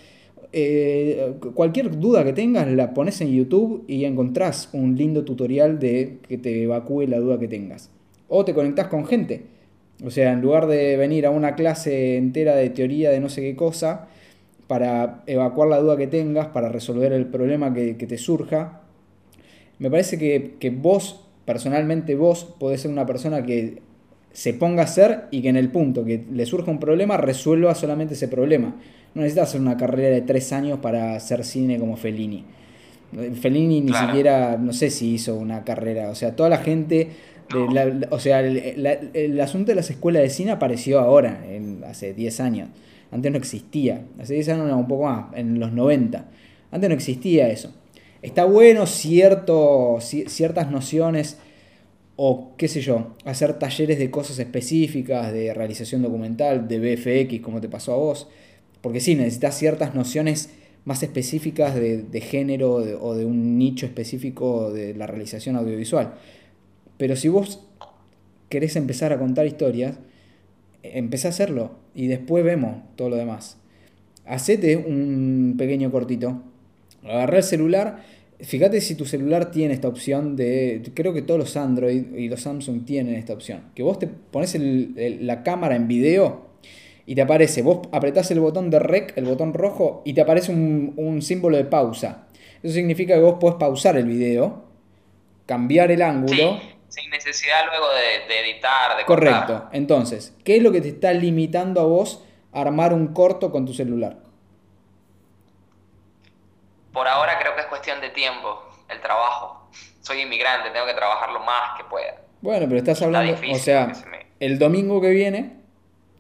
Eh, 0.53 1.35
cualquier 1.55 1.97
duda 2.01 2.25
que 2.25 2.33
tengas 2.33 2.67
la 2.67 2.93
pones 2.93 3.21
en 3.21 3.33
YouTube 3.33 3.85
y 3.87 4.05
encontrás 4.05 4.69
un 4.73 4.97
lindo 4.97 5.25
tutorial 5.25 5.79
de 5.79 6.19
que 6.27 6.39
te 6.39 6.65
evacúe 6.65 7.03
la 7.03 7.21
duda 7.21 7.39
que 7.39 7.47
tengas. 7.47 7.89
O 8.27 8.45
te 8.45 8.53
conectás 8.53 8.89
con 8.89 9.07
gente. 9.07 9.43
O 10.05 10.11
sea, 10.11 10.33
en 10.33 10.41
lugar 10.41 10.67
de 10.67 10.97
venir 10.97 11.27
a 11.27 11.31
una 11.31 11.55
clase 11.55 12.17
entera 12.17 12.57
de 12.57 12.71
teoría 12.71 13.11
de 13.11 13.21
no 13.21 13.29
sé 13.29 13.43
qué 13.43 13.55
cosa, 13.55 14.09
para 14.71 15.25
evacuar 15.27 15.67
la 15.67 15.81
duda 15.81 15.97
que 15.97 16.07
tengas, 16.07 16.47
para 16.47 16.69
resolver 16.69 17.13
el 17.13 17.27
problema 17.27 17.75
que, 17.75 17.95
te 17.95 18.17
surja. 18.17 18.83
Me 19.81 19.91
parece 19.91 20.17
que, 20.17 20.71
vos, 20.71 21.25
personalmente 21.45 22.15
vos, 22.15 22.45
podés 22.45 22.83
ser 22.83 22.93
una 22.93 23.05
persona 23.05 23.45
que 23.45 23.83
se 24.33 24.55
ponga 24.55 24.83
a 24.83 24.85
hacer 24.85 25.25
y 25.33 25.43
que 25.43 25.49
en 25.49 25.57
el 25.57 25.71
punto 25.71 26.05
que 26.05 26.25
le 26.33 26.47
surja 26.47 26.71
un 26.71 26.79
problema 26.79 27.17
resuelva 27.17 27.75
solamente 27.75 28.15
ese 28.15 28.29
problema. 28.29 28.77
No 29.17 29.23
necesitas 29.23 29.49
hacer 29.49 29.61
una 29.61 29.77
carrera 29.77 30.15
de 30.15 30.21
tres 30.21 30.53
años 30.53 30.79
para 30.79 31.17
hacer 31.17 31.45
cine 31.45 31.77
como 31.81 31.97
Fellini. 31.97 32.45
Fellini 33.41 33.81
ni 33.81 33.93
siquiera, 33.93 34.57
no 34.57 34.73
sé 34.73 34.91
si 34.91 35.15
hizo 35.15 35.35
una 35.35 35.65
carrera. 35.65 36.11
O 36.11 36.15
sea, 36.15 36.37
toda 36.37 36.49
la 36.49 36.59
gente, 36.59 37.09
o 38.09 38.21
sea, 38.21 38.39
el, 38.39 39.41
asunto 39.41 39.73
de 39.73 39.75
las 39.75 39.91
escuelas 39.91 40.23
de 40.23 40.31
cine 40.31 40.53
apareció 40.53 41.01
ahora, 41.01 41.45
en, 41.45 41.83
hace 41.83 42.15
10 42.15 42.39
años. 42.39 42.69
Antes 43.11 43.33
no 43.33 43.39
existía. 43.39 44.05
Hace 44.19 44.35
10 44.35 44.49
años, 44.51 44.73
un 44.73 44.89
poco 44.89 45.05
más, 45.05 45.27
en 45.35 45.59
los 45.59 45.73
90. 45.73 46.29
Antes 46.71 46.89
no 46.89 46.95
existía 46.95 47.49
eso. 47.49 47.73
Está 48.23 48.45
bueno 48.45 48.87
cierto, 48.87 49.99
ciertas 50.01 50.71
nociones 50.71 51.39
o 52.23 52.53
qué 52.59 52.69
sé 52.69 52.83
yo, 52.83 53.17
hacer 53.25 53.59
talleres 53.59 53.99
de 53.99 54.11
cosas 54.11 54.39
específicas, 54.39 55.33
de 55.33 55.55
realización 55.55 56.03
documental, 56.03 56.69
de 56.69 56.79
BFX, 56.79 57.41
como 57.41 57.63
te 57.63 57.69
pasó 57.71 57.95
a 57.95 57.97
vos. 57.97 58.29
Porque 58.83 59.01
sí, 59.01 59.15
necesitas 59.15 59.57
ciertas 59.57 59.95
nociones 59.95 60.51
más 60.85 61.03
específicas 61.03 61.75
de, 61.75 62.21
género 62.21 62.75
o 62.75 63.15
de 63.15 63.25
un 63.25 63.57
nicho 63.57 63.87
específico 63.87 64.71
de 64.71 64.95
la 64.95 65.07
realización 65.07 65.57
audiovisual. 65.57 66.13
Pero 66.99 67.17
si 67.17 67.29
vos 67.29 67.61
querés 68.51 68.77
empezar 68.77 69.15
a 69.15 69.19
contar 69.19 69.47
historias, 69.47 69.97
empecé 70.83 71.29
a 71.29 71.31
hacerlo 71.31 71.73
y 71.95 72.07
después 72.07 72.45
vemos 72.45 72.83
todo 72.97 73.11
lo 73.11 73.17
demás. 73.17 73.59
Hacete 74.27 74.77
un 74.77 75.57
pequeño 75.59 75.91
cortito, 75.91 76.43
agarrá 77.05 77.39
el 77.39 77.43
celular, 77.43 78.03
fíjate 78.39 78.81
si 78.81 78.95
tu 78.95 79.05
celular 79.05 79.51
tiene 79.51 79.75
esta 79.75 79.89
opción 79.89 80.37
de, 80.37 80.83
creo 80.95 81.13
que 81.13 81.23
todos 81.23 81.41
los 81.41 81.57
Android 81.57 82.15
y 82.15 82.29
los 82.29 82.43
Samsung 82.43 82.85
tienen 82.85 83.15
esta 83.15 83.33
opción, 83.33 83.63
que 83.75 83.83
vos 83.83 83.99
te 83.99 84.07
pones 84.07 84.57
la 84.59 85.43
cámara 85.43 85.77
en 85.77 85.89
video 85.89 86.51
y 87.07 87.17
te 87.17 87.23
aparece, 87.23 87.63
vos 87.63 87.89
apretás 87.91 88.31
el 88.31 88.39
botón 88.39 88.71
de 88.71 88.79
rec, 88.79 89.15
el 89.17 89.25
botón 89.25 89.53
rojo, 89.53 90.03
y 90.05 90.13
te 90.13 90.21
aparece 90.21 90.53
un, 90.53 91.21
símbolo 91.23 91.57
de 91.57 91.65
pausa. 91.65 92.29
Eso 92.63 92.75
significa 92.75 93.15
que 93.15 93.21
vos 93.21 93.35
podés 93.41 93.57
pausar 93.57 93.97
el 93.97 94.07
video, 94.07 94.63
cambiar 95.45 95.91
el 95.91 96.03
ángulo. 96.03 96.61
Sin 96.91 97.09
necesidad 97.11 97.67
luego 97.67 97.87
de, 97.95 98.41
editar, 98.41 98.97
de 98.97 99.05
Correcto. 99.05 99.69
Entonces, 99.73 100.37
¿qué 100.45 100.57
es 100.57 100.63
lo 100.63 100.73
que 100.73 100.81
te 100.81 100.89
está 100.89 101.13
limitando 101.13 101.81
a 101.81 101.85
vos 101.85 102.25
a 102.53 102.61
armar 102.61 102.93
un 102.93 103.15
corto 103.15 103.51
con 103.51 103.65
tu 103.65 103.73
celular? 103.73 104.19
Por 106.93 107.07
ahora 107.07 107.39
creo 107.39 107.55
que 107.55 107.61
es 107.61 107.67
cuestión 107.69 108.01
de 108.01 108.11
tiempo, 108.11 108.63
el 108.89 109.01
trabajo. 109.01 109.69
Soy 110.01 110.23
inmigrante, 110.23 110.71
tengo 110.71 110.87
que 110.87 110.95
trabajar 110.95 111.31
lo 111.31 111.41
más 111.41 111.77
que 111.77 111.85
pueda. 111.85 112.17
Bueno, 112.41 112.67
pero 112.67 112.79
estás 112.79 113.01
hablando, 113.03 113.35
o 113.53 113.59
sea, 113.59 113.93
el 114.41 114.59
domingo 114.59 115.01
que 115.01 115.11
viene 115.11 115.61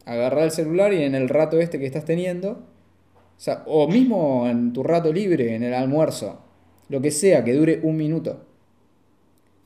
agarrar 0.05 0.45
el 0.45 0.51
celular 0.51 0.93
y 0.93 1.03
en 1.03 1.15
el 1.15 1.29
rato 1.29 1.59
este 1.59 1.79
que 1.79 1.87
estás 1.87 2.05
teniendo, 2.05 2.51
o, 2.51 3.41
sea, 3.41 3.63
o 3.67 3.89
mismo 3.89 4.47
en 4.49 4.73
tu 4.73 4.83
rato 4.83 5.13
libre, 5.13 5.55
en 5.55 5.63
el 5.63 5.75
almuerzo, 5.75 6.43
lo 6.89 7.01
que 7.01 7.11
sea, 7.11 7.43
que 7.45 7.55
dure 7.55 7.81
un 7.83 7.97
minuto. 7.97 8.45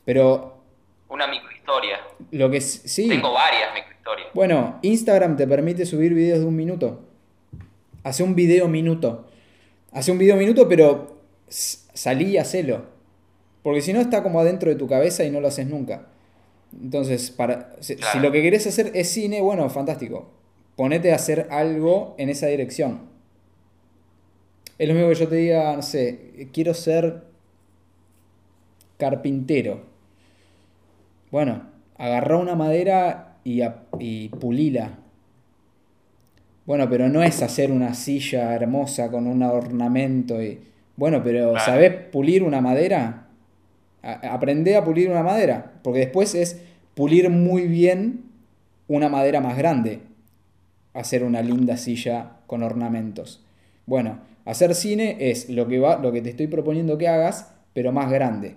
Pero... 0.04 0.63
Una 1.08 1.26
microhistoria. 1.26 1.99
Lo 2.30 2.50
que 2.50 2.61
sí. 2.61 3.08
Tengo 3.08 3.32
varias 3.32 3.75
microhistorias. 3.75 4.28
Bueno, 4.34 4.78
Instagram 4.82 5.37
te 5.37 5.46
permite 5.46 5.87
subir 5.87 6.14
videos 6.14 6.40
de 6.40 6.46
un 6.46 6.56
minuto. 6.56 7.00
Hace 8.02 8.23
un 8.23 8.34
video 8.34 8.68
minuto. 8.68 9.26
Hace 9.92 10.11
un 10.11 10.18
video 10.18 10.37
minuto, 10.37 10.68
pero 10.68 11.18
salí 11.49 12.30
y 12.30 12.38
hacelo. 12.38 12.87
Porque 13.62 13.80
si 13.80 13.92
no 13.92 14.00
está 14.00 14.23
como 14.23 14.40
adentro 14.40 14.68
de 14.70 14.76
tu 14.76 14.88
cabeza 14.88 15.25
y 15.25 15.30
no 15.30 15.40
lo 15.40 15.49
haces 15.49 15.66
nunca. 15.66 16.06
Entonces, 16.73 17.30
para, 17.30 17.76
si, 17.80 17.96
lo 18.20 18.32
que 18.32 18.42
querés 18.42 18.66
hacer 18.66 18.90
es 18.94 19.11
cine, 19.11 19.40
bueno, 19.40 19.68
fantástico. 19.70 20.30
Ponete 20.76 21.12
a 21.12 21.16
hacer 21.16 21.46
algo 21.50 22.14
en 22.18 22.28
esa 22.28 22.49
dirección. 22.49 23.08
Es 24.76 24.88
lo 24.88 24.94
mismo 24.94 25.08
que 25.08 25.14
yo 25.14 25.28
te 25.28 25.37
diga, 25.37 25.76
no 25.76 25.82
sé, 25.82 26.49
quiero 26.52 26.75
ser 26.75 27.23
carpintero. 28.99 29.94
Bueno, 31.35 31.62
agarra 31.99 32.37
una 32.37 32.55
madera 32.55 33.38
y, 33.43 33.61
y 33.99 34.29
pulila. 34.29 35.00
Bueno, 36.64 36.88
pero 36.88 37.09
no 37.09 37.25
es 37.25 37.43
hacer 37.43 37.73
una 37.73 37.95
silla 37.95 38.55
hermosa 38.55 39.11
con 39.11 39.26
un 39.26 39.43
ornamento 39.43 40.41
y... 40.41 40.61
Bueno, 40.95 41.25
pero 41.25 41.59
¿sabés 41.59 41.93
pulir 42.12 42.45
una 42.45 42.61
madera? 42.61 43.26
aprende 44.00 44.76
a 44.76 44.85
pulir 44.85 45.11
una 45.11 45.25
madera, 45.25 45.73
porque 45.83 45.99
después 45.99 46.37
es 46.37 46.61
pulir 46.95 47.29
muy 47.31 47.67
bien 47.67 48.26
una 48.87 49.09
madera 49.09 49.41
más 49.41 49.59
grande, 49.59 50.03
hacer 50.93 51.25
una 51.25 51.43
linda 51.43 51.76
silla 51.76 52.37
con 52.47 52.62
ornamentos. 52.62 53.45
Bueno, 53.87 54.21
hacer 54.45 54.73
cine 54.76 55.17
es 55.19 55.50
lo 55.50 55.67
que, 55.67 55.81
va, 55.81 55.99
lo 55.99 56.12
que 56.12 56.23
te 56.23 56.31
estoy 56.31 56.47
proponiendo 56.47 56.97
que 56.97 57.09
hagas, 57.09 57.53
pero 57.73 57.91
más 57.91 58.09
grande. 58.09 58.55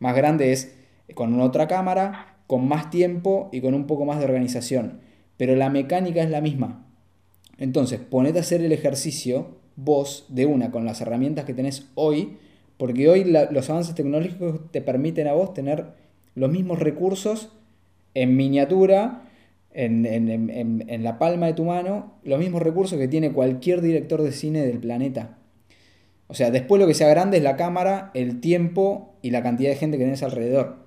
Más 0.00 0.14
grande 0.14 0.52
es 0.52 0.81
con 1.14 1.40
otra 1.40 1.68
cámara, 1.68 2.36
con 2.46 2.66
más 2.68 2.90
tiempo 2.90 3.48
y 3.52 3.60
con 3.60 3.74
un 3.74 3.86
poco 3.86 4.04
más 4.04 4.18
de 4.18 4.24
organización. 4.24 5.00
Pero 5.36 5.56
la 5.56 5.70
mecánica 5.70 6.22
es 6.22 6.30
la 6.30 6.40
misma. 6.40 6.86
Entonces, 7.58 8.00
ponete 8.00 8.38
a 8.38 8.42
hacer 8.42 8.62
el 8.62 8.72
ejercicio 8.72 9.62
vos 9.76 10.26
de 10.28 10.46
una 10.46 10.70
con 10.70 10.84
las 10.84 11.00
herramientas 11.00 11.44
que 11.44 11.54
tenés 11.54 11.88
hoy 11.94 12.36
porque 12.82 13.08
hoy 13.08 13.22
los 13.22 13.70
avances 13.70 13.94
tecnológicos 13.94 14.60
te 14.72 14.82
permiten 14.82 15.28
a 15.28 15.34
vos 15.34 15.54
tener 15.54 15.86
los 16.34 16.50
mismos 16.50 16.80
recursos 16.80 17.50
en 18.12 18.36
miniatura, 18.36 19.22
en, 19.72 21.04
la 21.04 21.16
palma 21.20 21.46
de 21.46 21.52
tu 21.52 21.64
mano, 21.64 22.14
los 22.24 22.40
mismos 22.40 22.60
recursos 22.60 22.98
que 22.98 23.06
tiene 23.06 23.30
cualquier 23.30 23.82
director 23.82 24.20
de 24.20 24.32
cine 24.32 24.66
del 24.66 24.78
planeta. 24.78 25.38
O 26.26 26.34
sea, 26.34 26.50
después 26.50 26.80
lo 26.80 26.88
que 26.88 26.94
sea 26.94 27.08
grande 27.08 27.36
es 27.36 27.44
la 27.44 27.56
cámara, 27.56 28.10
el 28.14 28.40
tiempo 28.40 29.14
y 29.22 29.30
la 29.30 29.44
cantidad 29.44 29.70
de 29.70 29.76
gente 29.76 29.96
que 29.96 30.02
tenés 30.02 30.24
alrededor. 30.24 30.81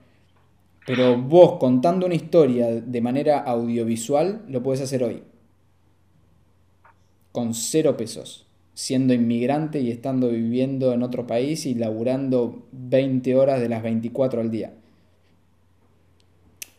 Pero 0.85 1.17
vos 1.17 1.57
contando 1.59 2.05
una 2.05 2.15
historia 2.15 2.67
de 2.67 3.01
manera 3.01 3.39
audiovisual 3.39 4.45
lo 4.47 4.61
puedes 4.61 4.81
hacer 4.81 5.03
hoy. 5.03 5.23
Con 7.31 7.53
cero 7.53 7.97
pesos 7.97 8.45
siendo 8.75 9.13
inmigrante 9.13 9.79
y 9.79 9.89
estando 9.89 10.29
viviendo 10.29 10.93
en 10.93 11.01
otro 11.01 11.25
país 11.25 11.65
y 11.65 11.73
laburando 11.73 12.67
20 12.73 13.35
horas 13.35 13.61
de 13.61 13.69
las 13.69 13.81
24 13.81 14.41
al 14.41 14.51
día. 14.51 14.73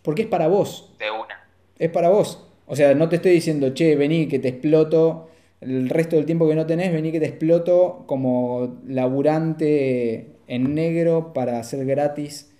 Porque 0.02 0.22
es 0.22 0.28
para 0.28 0.46
vos. 0.46 0.92
De 0.98 1.10
una. 1.10 1.48
Es 1.78 1.90
para 1.90 2.10
vos. 2.10 2.46
O 2.66 2.76
sea, 2.76 2.94
no 2.94 3.08
te 3.08 3.16
estoy 3.16 3.32
diciendo, 3.32 3.70
che, 3.70 3.96
vení 3.96 4.28
que 4.28 4.38
te 4.38 4.48
exploto. 4.48 5.30
El 5.62 5.88
resto 5.88 6.16
del 6.16 6.26
tiempo 6.26 6.46
que 6.46 6.54
no 6.54 6.66
tenés, 6.66 6.92
vení 6.92 7.10
que 7.10 7.18
te 7.18 7.26
exploto 7.26 8.04
como 8.06 8.78
laburante 8.86 10.36
en 10.46 10.74
negro 10.74 11.32
para 11.32 11.58
hacer 11.58 11.86
gratis 11.86 12.52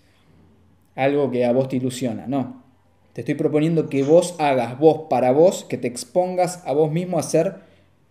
algo 0.97 1.31
que 1.31 1.45
a 1.45 1.53
vos 1.53 1.69
te 1.69 1.77
ilusiona. 1.77 2.27
No. 2.27 2.65
Te 3.13 3.21
estoy 3.23 3.35
proponiendo 3.35 3.89
que 3.89 4.03
vos 4.03 4.35
hagas 4.39 4.79
vos 4.79 5.07
para 5.09 5.31
vos, 5.31 5.65
que 5.65 5.79
te 5.79 5.87
expongas 5.87 6.67
a 6.67 6.73
vos 6.73 6.91
mismo 6.91 7.17
a 7.17 7.21
hacer 7.21 7.61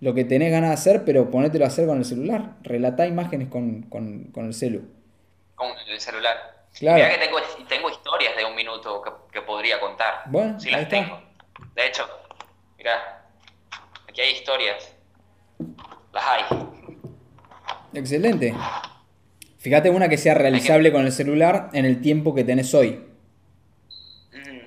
lo 0.02 0.14
que 0.14 0.24
tenés 0.24 0.52
ganas 0.52 0.70
de 0.70 0.74
hacer, 0.74 1.06
pero 1.06 1.30
ponételo 1.30 1.66
a 1.66 1.68
hacer 1.68 1.88
con 1.88 1.98
el 1.98 2.06
celular. 2.06 2.56
Relatá 2.62 3.06
imágenes 3.06 3.50
con, 3.50 3.88
el 4.36 4.54
celu. 4.54 4.84
Con 5.56 5.68
el 5.88 6.00
celular. 6.00 6.66
Claro. 6.74 6.98
Mirá 6.98 7.10
que 7.12 7.26
tengo, 7.26 7.38
tengo 7.68 7.90
historias 7.90 8.36
de 8.36 8.46
un 8.46 8.56
minuto 8.56 9.02
que, 9.32 9.42
podría 9.42 9.80
contar. 9.80 10.24
Bueno, 10.26 10.60
sí 10.60 10.70
las 10.72 10.90
tengo. 10.90 11.22
De 11.74 11.88
hecho, 11.88 12.04
mirá, 12.78 13.26
aquí 14.10 14.22
hay 14.22 14.34
historias. 14.34 14.94
Las 16.12 16.26
hay. 16.26 16.44
Excelente. 17.94 18.54
Fíjate 19.66 19.90
una 19.90 20.10
que 20.10 20.18
sea 20.20 20.36
realizable 20.36 20.92
con 20.92 21.08
el 21.08 21.12
celular 21.12 21.72
en 21.74 21.86
el 21.86 22.00
tiempo 22.00 22.36
que 22.36 22.44
tenés 22.44 22.76
hoy. 22.76 23.04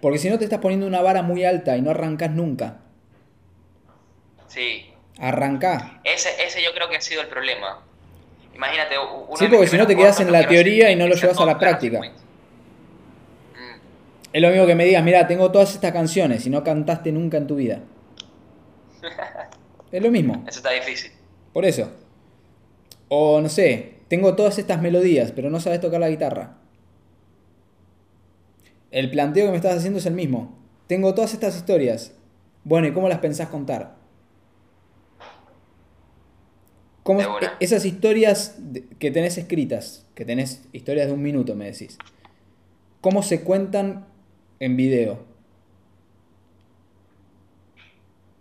Porque 0.03 0.19
si 0.19 0.29
no 0.29 0.41
te 0.41 0.45
estás 0.45 0.59
poniendo 0.59 0.89
una 0.89 1.01
vara 1.01 1.23
muy 1.23 1.45
alta 1.45 1.77
y 1.77 1.83
no 1.83 1.93
arrancas 1.93 2.33
nunca. 2.33 2.79
Sí, 4.49 4.93
Arranca. 5.21 6.01
Ese, 6.03 6.31
ese 6.45 6.61
yo 6.65 6.75
creo 6.75 6.91
que 6.91 6.97
ha 6.97 7.01
sido 7.01 7.23
el 7.23 7.29
problema. 7.29 7.81
Imagínate. 8.57 8.97
sí, 9.37 9.47
porque 9.47 9.69
si 9.69 9.79
no 9.79 9.87
te 9.87 9.95
quedas 9.95 10.19
en 10.19 10.33
la 10.33 10.49
teoría 10.49 10.91
y 10.91 10.97
no 10.97 11.07
lo 11.07 11.15
llevas 11.15 11.39
a 11.39 11.47
la 11.47 11.61
práctica. 11.61 12.01
Mm. 12.01 12.11
Es 14.33 14.43
lo 14.43 14.49
mismo 14.51 14.67
que 14.67 14.75
me 14.75 14.85
digas, 14.85 15.05
mira, 15.05 15.29
tengo 15.29 15.53
todas 15.53 15.75
estas 15.75 15.93
canciones 15.93 16.45
y 16.45 16.51
no 16.51 16.65
cantaste 16.65 17.13
nunca 17.13 17.37
en 17.37 17.47
tu 17.47 17.55
vida. 17.55 17.83
es 19.93 20.03
lo 20.03 20.11
mismo. 20.11 20.43
Eso 20.49 20.59
está 20.59 20.73
difícil. 20.73 21.13
Por 21.53 21.65
eso. 21.65 21.89
O 23.07 23.41
no 23.41 23.49
sé, 23.49 23.98
tengo 24.09 24.35
todas 24.35 24.59
estas 24.59 24.81
melodías, 24.81 25.33
pero 25.33 25.51
no 25.51 25.61
sabes 25.61 25.81
tocar 25.81 26.01
la 26.01 26.09
guitarra. 26.09 26.57
El 28.91 29.11
planteo 29.11 29.47
que 29.47 29.51
me 29.51 29.57
estás 29.57 29.77
haciendo 29.77 29.99
es 29.99 30.07
el 30.07 30.15
mismo. 30.15 30.59
Tengo 30.87 31.15
todas 31.15 31.35
estas 31.35 31.57
historias. 31.57 32.15
Bueno, 32.65 32.89
¿y 32.89 32.93
cómo 32.93 33.09
las 33.09 33.19
pensás 33.19 33.49
contar? 33.49 33.99
esas 37.61 37.87
historias 37.87 38.59
que 38.99 39.11
tenés 39.11 39.39
escritas, 39.39 40.07
que 40.15 40.27
tenés 40.27 40.69
historias 40.73 41.07
de 41.07 41.15
un 41.15 41.23
minuto, 41.23 41.55
me 41.55 41.65
decís, 41.65 41.97
¿cómo 43.01 43.23
se 43.23 43.43
cuentan 43.43 44.07
en 44.61 44.77
video? 44.77 45.25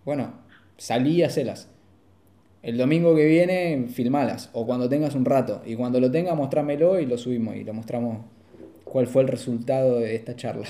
Bueno, 0.03 0.34
salí 0.77 1.15
y 1.15 1.23
hacelas. 1.23 1.69
El 2.67 2.77
domingo 2.77 3.15
que 3.15 3.23
viene, 3.23 3.88
filmalas. 3.88 4.49
O 4.51 4.65
cuando 4.65 4.89
tengas 4.89 5.15
un 5.15 5.23
rato. 5.23 5.62
Y 5.63 5.77
cuando 5.77 6.01
lo 6.01 6.12
tenga, 6.12 6.36
mostrámelo 6.36 6.99
y 6.99 7.06
lo 7.06 7.17
subimos 7.17 7.56
y 7.56 7.63
lo 7.63 7.73
mostramos 7.73 8.25
cuál 8.84 9.08
fue 9.08 9.21
el 9.21 9.30
resultado 9.30 9.99
de 9.99 10.13
esta 10.17 10.36
charla. 10.36 10.67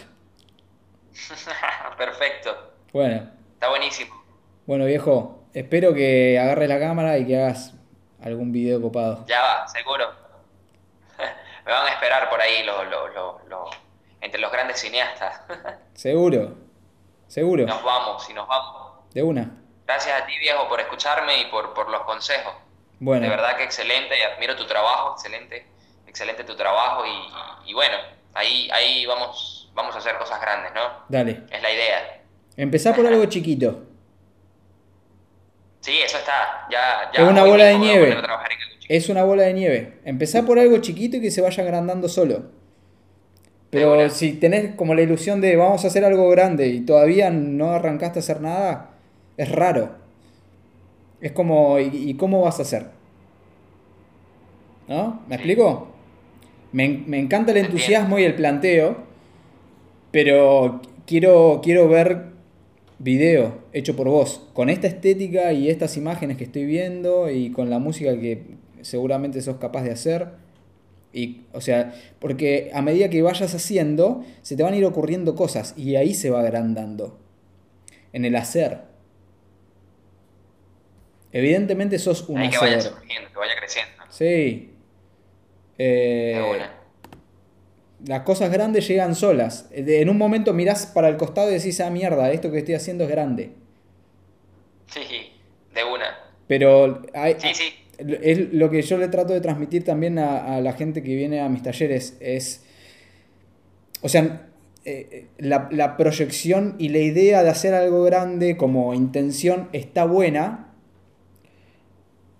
Perfecto. 1.98 2.56
Bueno. 2.94 3.32
Está 3.56 3.70
buenísimo. 3.70 4.14
Bueno, 4.68 4.86
viejo, 4.86 5.46
espero 5.56 5.96
que 5.96 6.38
agarres 6.38 6.70
la 6.70 6.80
cámara 6.80 7.18
y 7.18 7.26
que 7.26 7.36
hagas 7.36 7.74
algún 8.22 8.52
video 8.52 8.80
copado. 8.80 9.26
Ya 9.26 9.42
va, 9.42 9.68
seguro. 9.68 10.06
Me 11.66 11.72
van 11.72 11.88
a 11.88 11.90
esperar 11.94 12.30
por 12.30 12.40
ahí 12.40 12.64
entre 14.22 14.40
los 14.40 14.52
grandes 14.52 14.80
cineastas. 14.80 15.42
seguro, 15.96 16.58
seguro. 17.28 17.66
Nos 17.66 17.84
vamos 17.84 18.30
y 18.30 18.36
nos 18.36 18.48
vamos. 18.48 19.12
De 19.16 19.24
una. 19.24 19.67
Gracias 19.88 20.22
a 20.22 20.26
ti, 20.26 20.34
viejo, 20.38 20.68
por 20.68 20.82
escucharme 20.82 21.40
y 21.40 21.46
por, 21.46 21.74
por 21.74 21.90
los 21.90 22.02
consejos. 22.02 22.54
Bueno. 23.00 23.24
De 23.24 23.30
verdad 23.30 23.56
que 23.56 23.64
excelente, 23.64 24.16
y 24.20 24.22
admiro 24.22 24.56
tu 24.58 24.68
trabajo, 24.68 25.14
excelente, 25.14 25.66
excelente 26.06 26.44
tu 26.44 26.56
trabajo 26.58 27.04
y, 27.66 27.74
bueno, 27.74 27.96
ahí, 28.34 28.70
ahí 28.74 29.06
vamos, 29.06 29.72
vamos 29.74 29.96
a 29.96 30.00
hacer 30.00 30.18
cosas 30.18 30.42
grandes, 30.42 30.74
¿no? 30.74 30.82
Dale. 31.08 31.44
Es 31.50 31.62
la 31.62 31.72
idea. 31.72 32.22
Empezá 32.58 32.94
por 32.94 33.06
algo 33.06 33.26
chiquito. 33.28 33.84
Sí, 35.80 36.02
eso 36.04 36.18
está. 36.18 36.68
Ya, 36.70 37.10
ya 37.14 37.24
Es 37.24 37.30
una 37.30 37.46
bola 37.46 37.66
de 37.66 37.78
nieve. 37.78 38.12
en. 38.12 38.26
Es 38.90 39.08
una 39.08 39.24
bola 39.24 39.44
de 39.44 39.54
nieve. 39.54 40.00
Empezá 40.04 40.44
por 40.44 40.60
algo 40.60 40.80
chiquito 40.80 41.18
y 41.18 41.22
que 41.22 41.32
se 41.32 41.40
vaya 41.42 41.64
agrandando 41.64 42.10
solo. 42.10 42.52
Pero 43.70 44.10
si 44.10 44.34
tenés 44.34 44.76
como 44.76 44.96
la 44.96 45.02
ilusión 45.02 45.40
de 45.40 45.56
vamos 45.56 45.86
a 45.86 45.88
hacer 45.88 46.04
algo 46.04 46.30
grande 46.30 46.68
y 46.68 46.86
todavía 46.86 47.30
no 47.30 47.72
arrancaste 47.72 48.20
a 48.20 48.22
hacer 48.22 48.42
nada, 48.42 48.97
es 49.38 49.52
raro. 49.52 49.96
Es 51.22 51.32
como, 51.32 51.80
¿y, 51.80 51.90
y 51.94 52.14
cómo 52.16 52.42
vas 52.42 52.60
a 52.60 52.64
hacer? 52.64 52.88
¿No? 54.88 55.22
¿Me 55.28 55.36
explico? 55.36 55.88
Me, 56.72 57.04
me 57.06 57.20
encanta 57.20 57.52
el 57.52 57.58
entusiasmo 57.58 58.20
y 58.20 58.24
el 58.24 58.36
planteo, 58.36 58.98
pero 60.12 60.82
quiero, 61.06 61.62
quiero 61.64 61.88
ver 61.88 62.38
video 63.00 63.60
hecho 63.74 63.96
por 63.96 64.08
vos, 64.08 64.48
con 64.54 64.70
esta 64.70 64.88
estética 64.88 65.54
y 65.54 65.70
estas 65.70 65.98
imágenes 65.98 66.38
que 66.38 66.46
estoy 66.46 66.66
viendo 66.66 67.30
y 67.30 67.52
con 67.52 67.70
la 67.70 67.80
música 67.80 68.20
que 68.20 68.58
seguramente 68.82 69.42
sos 69.42 69.58
capaz 69.58 69.84
de 69.84 69.92
hacer. 69.92 70.28
Y, 71.14 71.42
o 71.54 71.62
sea, 71.62 71.94
porque 72.20 72.70
a 72.74 72.82
medida 72.82 73.10
que 73.10 73.22
vayas 73.22 73.54
haciendo, 73.56 74.24
se 74.42 74.56
te 74.56 74.64
van 74.64 74.74
a 74.74 74.78
ir 74.78 74.86
ocurriendo 74.86 75.36
cosas 75.36 75.74
y 75.78 75.96
ahí 75.96 76.14
se 76.14 76.30
va 76.30 76.42
agrandando. 76.42 77.18
En 78.14 78.26
el 78.26 78.36
hacer. 78.36 78.87
Evidentemente 81.32 82.00
sos 82.00 82.28
un 82.30 82.38
Ahí 82.40 82.50
que 82.50 82.58
vaya 82.58 82.80
surgiendo, 82.82 83.30
que 83.32 83.38
vaya 83.38 83.54
creciendo. 83.60 83.92
Sí. 84.10 84.74
Eh, 85.78 86.34
De 86.36 86.42
una. 86.44 86.72
las 88.08 88.22
cosas 88.22 88.52
grandes 88.52 88.88
llegan 88.88 89.14
solas. 89.16 89.70
En 89.72 90.10
un 90.10 90.18
momento 90.18 90.54
mirás 90.54 90.86
para 90.88 91.10
el 91.10 91.18
costado 91.18 91.50
y 91.52 91.56
decís, 91.56 91.80
ah, 91.82 91.90
mierda, 91.90 92.32
esto 92.32 92.52
que 92.52 92.60
estoy 92.60 92.76
haciendo 92.76 93.04
es 93.04 93.10
grande. 93.10 93.52
Sí, 94.88 95.02
de 95.74 95.84
una. 95.84 96.06
Pero 96.48 97.02
hay- 97.14 97.36
Sí, 97.40 97.50
sí. 97.54 97.74
es 98.00 98.54
lo 98.54 98.70
que 98.70 98.82
yo 98.82 98.98
le 98.98 99.08
trato 99.10 99.34
de 99.34 99.42
transmitir 99.42 99.84
también 99.84 100.18
a, 100.20 100.56
a 100.56 100.62
la 100.62 100.74
gente 100.74 101.04
que 101.04 101.14
viene 101.16 101.42
a 101.42 101.50
mis 101.50 101.62
talleres. 101.64 102.16
Es, 102.22 102.64
o 104.02 104.08
sea, 104.10 104.48
eh, 104.86 105.28
la, 105.38 105.68
la 105.72 105.98
proyección 105.98 106.76
y 106.80 106.90
la 106.90 107.00
idea 107.00 107.44
de 107.44 107.50
hacer 107.50 107.74
algo 107.74 108.04
grande 108.04 108.56
como 108.56 108.94
intención 108.94 109.68
está 109.74 110.06
buena, 110.06 110.67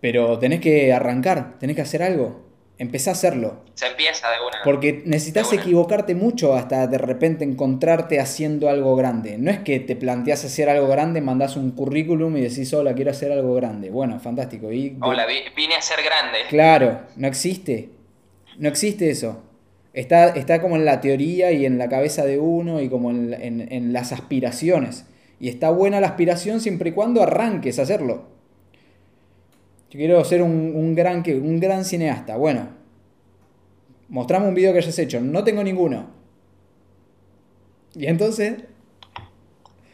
pero 0.02 0.38
tenés 0.40 0.60
que 0.62 0.94
arrancar, 0.94 1.58
tenés 1.60 1.76
que 1.76 1.82
hacer 1.82 2.04
algo. 2.04 2.46
Empezá 2.80 3.10
a 3.10 3.14
hacerlo. 3.14 3.62
Se 3.74 3.88
empieza 3.88 4.28
de 4.30 4.36
una. 4.40 4.58
Porque 4.64 5.02
necesitas 5.06 5.52
equivocarte 5.52 6.14
mucho 6.14 6.54
hasta 6.54 6.86
de 6.86 7.00
repente 7.00 7.44
encontrarte 7.44 8.20
haciendo 8.20 8.70
algo 8.70 8.96
grande. 8.96 9.40
No 9.40 9.50
es 9.50 9.58
que 9.60 9.80
te 9.80 9.96
planteas 9.96 10.46
hacer 10.46 10.70
algo 10.70 10.88
grande, 10.88 11.20
mandás 11.20 11.56
un 11.56 11.72
currículum 11.72 12.38
y 12.38 12.42
decís, 12.42 12.72
hola, 12.76 12.94
quiero 12.94 13.10
hacer 13.10 13.32
algo 13.32 13.56
grande. 13.56 13.90
Bueno, 13.90 14.20
fantástico. 14.20 14.72
Y 14.72 14.90
de- 14.90 14.98
Hola, 15.02 15.26
vi- 15.26 15.42
vine 15.56 15.74
a 15.76 15.82
ser 15.82 15.98
grande. 16.06 16.38
Claro, 16.50 17.00
no 17.16 17.28
existe. 17.28 17.90
No 18.60 18.70
existe 18.70 19.10
eso. 19.10 19.42
Está, 19.94 20.28
está 20.30 20.62
como 20.62 20.76
en 20.76 20.86
la 20.86 21.02
teoría 21.02 21.52
y 21.52 21.66
en 21.66 21.80
la 21.80 21.90
cabeza 21.90 22.26
de 22.26 22.38
uno 22.38 22.80
y 22.82 22.90
como 22.90 23.10
en, 23.10 23.34
en- 23.34 23.68
en 23.74 23.92
las 23.92 24.12
aspiraciones. 24.12 25.08
Y 25.40 25.50
está 25.50 25.72
buena 25.72 26.00
la 26.00 26.08
aspiración 26.10 26.60
siempre 26.60 26.90
y 26.92 26.94
cuando 26.94 27.24
arranques 27.24 27.80
a 27.80 27.82
hacerlo. 27.84 28.37
Yo 29.90 29.98
quiero 29.98 30.24
ser 30.26 30.42
un, 30.42 30.74
un 30.76 30.96
gran, 30.96 31.24
un 31.28 31.60
gran 31.60 31.86
cineasta. 31.86 32.36
Bueno, 32.38 32.70
mostrame 34.10 34.48
un 34.48 34.54
video 34.54 34.72
que 34.74 34.80
hayas 34.80 34.98
hecho. 35.00 35.20
No 35.22 35.44
tengo 35.44 35.64
ninguno. 35.64 36.10
Y 37.96 38.06
entonces, 38.08 38.64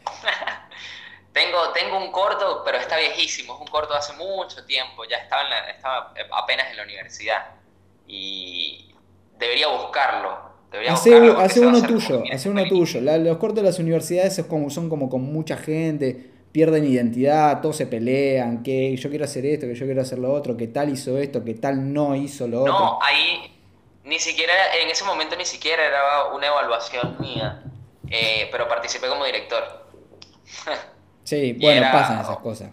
Tengo, 1.32 1.72
tengo 1.74 1.98
un 1.98 2.12
corto, 2.12 2.62
pero 2.64 2.78
está 2.78 2.96
viejísimo. 2.96 3.54
Es 3.54 3.60
un 3.60 3.66
corto 3.66 3.92
de 3.92 3.98
hace 3.98 4.12
mucho 4.12 4.64
tiempo. 4.66 5.02
Ya 5.04 5.16
estaba, 5.16 5.42
en 5.42 5.50
la- 5.50 5.70
estaba 5.70 6.14
apenas 6.32 6.70
en 6.70 6.76
la 6.76 6.84
universidad. 6.84 7.46
Y 8.06 8.94
debería 9.38 9.66
buscarlo. 9.68 10.54
Debería 10.70 10.92
Hace, 10.92 11.10
buscarlo 11.10 11.38
hace 11.40 11.60
uno 11.60 11.82
tuyo, 11.82 12.22
hace 12.32 12.48
uno 12.48 12.64
tuyo. 12.68 13.00
La- 13.00 13.18
los 13.18 13.36
cortos 13.38 13.56
de 13.56 13.62
las 13.64 13.78
universidades 13.80 14.38
es 14.38 14.46
como, 14.46 14.70
son 14.70 14.88
como 14.88 15.08
con 15.10 15.22
mucha 15.22 15.56
gente, 15.56 16.30
pierden 16.54 16.84
identidad, 16.84 17.60
todos 17.60 17.74
se 17.76 17.88
pelean, 17.88 18.62
que 18.62 18.96
yo 18.96 19.10
quiero 19.10 19.24
hacer 19.24 19.44
esto, 19.44 19.66
que 19.66 19.74
yo 19.74 19.86
quiero 19.86 20.02
hacer 20.02 20.20
lo 20.20 20.32
otro, 20.32 20.56
que 20.56 20.68
tal 20.68 20.88
hizo 20.88 21.18
esto, 21.18 21.44
que 21.44 21.54
tal 21.54 21.92
no 21.92 22.14
hizo 22.14 22.46
lo 22.46 22.60
otro. 22.60 22.72
No, 22.72 22.98
ahí 23.02 23.52
ni 24.04 24.20
siquiera, 24.20 24.52
en 24.80 24.88
ese 24.88 25.02
momento 25.04 25.34
ni 25.34 25.44
siquiera 25.44 25.84
era 25.84 26.26
una 26.32 26.46
evaluación 26.46 27.16
mía, 27.18 27.60
eh, 28.08 28.46
pero 28.52 28.68
participé 28.68 29.08
como 29.08 29.24
director. 29.24 29.62
Sí, 31.24 31.54
bueno, 31.54 31.80
era- 31.80 31.90
pasan 31.90 32.20
esas 32.20 32.36
cosas. 32.38 32.70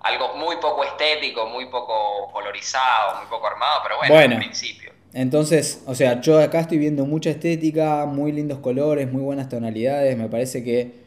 Algo 0.00 0.36
muy 0.36 0.56
poco 0.56 0.84
estético, 0.84 1.46
muy 1.46 1.66
poco 1.70 2.30
colorizado, 2.32 3.20
muy 3.20 3.26
poco 3.30 3.46
armado, 3.46 3.80
pero 3.82 3.96
bueno, 3.96 4.12
Bueno. 4.14 4.34
al 4.34 4.40
principio. 4.42 4.90
Entonces, 5.14 5.82
o 5.86 5.94
sea, 5.94 6.20
yo 6.20 6.38
acá 6.40 6.60
estoy 6.60 6.76
viendo 6.78 7.06
mucha 7.06 7.30
estética, 7.30 8.04
muy 8.04 8.32
lindos 8.32 8.58
colores, 8.58 9.10
muy 9.10 9.22
buenas 9.22 9.48
tonalidades, 9.48 10.18
me 10.18 10.28
parece 10.28 10.62
que... 10.62 11.03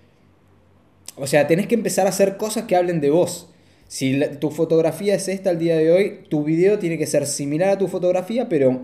O 1.17 1.27
sea, 1.27 1.47
tenés 1.47 1.67
que 1.67 1.75
empezar 1.75 2.05
a 2.05 2.09
hacer 2.09 2.37
cosas 2.37 2.65
que 2.65 2.75
hablen 2.75 3.01
de 3.01 3.09
vos. 3.09 3.49
Si 3.87 4.19
tu 4.39 4.51
fotografía 4.51 5.15
es 5.15 5.27
esta 5.27 5.49
al 5.49 5.59
día 5.59 5.75
de 5.77 5.91
hoy, 5.91 6.23
tu 6.29 6.43
video 6.43 6.77
tiene 6.77 6.97
que 6.97 7.07
ser 7.07 7.25
similar 7.25 7.69
a 7.69 7.77
tu 7.77 7.87
fotografía, 7.87 8.49
pero 8.49 8.81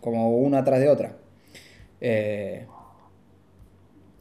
como 0.00 0.36
una 0.38 0.58
atrás 0.58 0.80
de 0.80 0.88
otra. 0.88 1.16
Eh, 2.00 2.66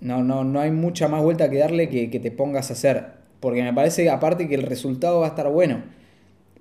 no, 0.02 0.24
no, 0.24 0.44
no 0.44 0.60
hay 0.60 0.72
mucha 0.72 1.08
más 1.08 1.24
vuelta 1.24 1.50
que 1.50 1.58
darle 1.58 1.90
que, 1.90 2.10
que 2.10 2.20
te 2.20 2.32
pongas 2.32 2.70
a 2.70 2.74
hacer. 2.74 3.20
Porque 3.40 3.64
me 3.64 3.74
parece, 3.74 4.10
aparte, 4.10 4.48
que 4.48 4.56
el 4.56 4.64
resultado 4.64 5.22
va 5.22 5.28
a 5.28 5.30
estar 5.30 5.50
bueno. 5.50 5.84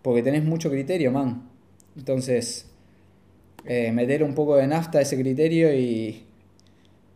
Porque 0.03 0.23
tenés 0.23 0.45
mucho 0.45 0.71
criterio, 0.71 1.13
man. 1.13 1.49
Entonces, 1.97 2.71
eh, 3.65 3.93
meter 3.93 4.23
un 4.23 4.35
poco 4.35 4.57
de 4.57 4.67
nafta 4.67 4.99
a 4.99 5.03
ese 5.03 5.19
criterio 5.19 5.75
y... 5.75 6.25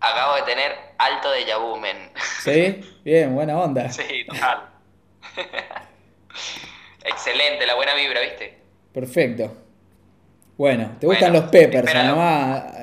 Acabo 0.01 0.35
de 0.37 0.43
tener 0.43 0.73
alto 1.07 1.31
de 1.31 1.45
vu, 1.59 1.77
men. 1.79 1.97
¿Sí? 2.45 2.81
Bien, 3.05 3.35
buena 3.35 3.59
onda. 3.59 3.91
sí, 3.91 4.25
total. 4.27 4.69
Excelente, 7.05 7.67
la 7.67 7.75
buena 7.75 7.95
vibra, 7.95 8.21
¿viste? 8.21 8.59
Perfecto. 8.93 9.57
Bueno, 10.57 10.97
¿te 11.01 11.07
gustan 11.07 11.33
los 11.33 11.45
peppers? 11.45 11.87
espéralo. 11.87 12.11
Nomás, 12.11 12.75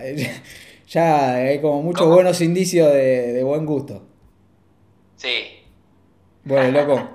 ya 0.87 1.35
hay 1.35 1.61
como 1.61 1.81
muchos 1.81 2.01
¿Cómo? 2.03 2.15
buenos 2.15 2.41
indicios 2.41 2.91
de, 2.91 3.33
de 3.33 3.43
buen 3.43 3.65
gusto. 3.65 4.05
Sí. 5.15 5.61
Bueno, 6.43 6.71
loco. 6.71 7.09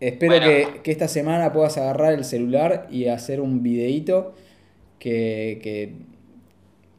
Espero 0.00 0.36
Bueno. 0.36 0.46
que, 0.46 0.80
que 0.82 0.90
esta 0.92 1.08
semana 1.08 1.52
puedas 1.52 1.76
agarrar 1.76 2.12
el 2.14 2.24
celular 2.24 2.86
y 2.90 3.08
hacer 3.08 3.40
un 3.40 3.62
videíto 3.62 4.34
que, 4.98 5.58
que, 5.62 5.94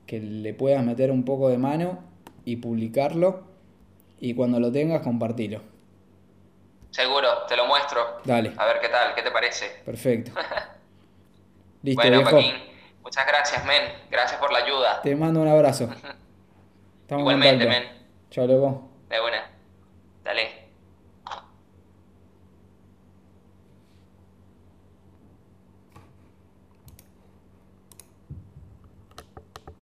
que 0.06 0.20
le 0.20 0.54
puedas 0.54 0.84
meter 0.84 1.10
un 1.12 1.24
poco 1.24 1.50
de 1.50 1.58
mano 1.58 2.00
y 2.46 2.58
publicarlo. 2.58 3.44
Y 4.20 4.34
cuando 4.36 4.60
lo 4.60 4.72
tengas, 4.72 5.02
compartilo. 5.02 5.62
Seguro, 6.92 7.28
te 7.48 7.56
lo 7.56 7.66
muestro. 7.68 8.20
Dale, 8.26 8.54
A 8.58 8.66
ver 8.66 8.80
qué 8.82 8.90
tal, 8.90 9.16
qué 9.16 9.22
te 9.22 9.32
parece. 9.32 9.82
perfecto. 9.86 10.32
Listo, 11.84 12.02
bueno, 12.02 12.18
viejo. 12.18 12.32
Paquín, 12.36 12.54
muchas 13.02 13.26
gracias, 13.26 13.66
men. 13.66 13.82
Gracias 14.12 14.40
por 14.40 14.52
la 14.52 14.60
ayuda. 14.60 15.02
Te 15.02 15.16
mando 15.16 15.42
un 15.42 15.48
abrazo. 15.48 15.86
Estamos 17.02 17.10
en 17.10 17.20
Igualmente, 17.20 17.66
men. 17.68 17.84
Chao, 18.30 18.46
loco. 18.46 18.90
De 19.10 19.20
una. 19.20 19.50
Dale. 20.24 20.61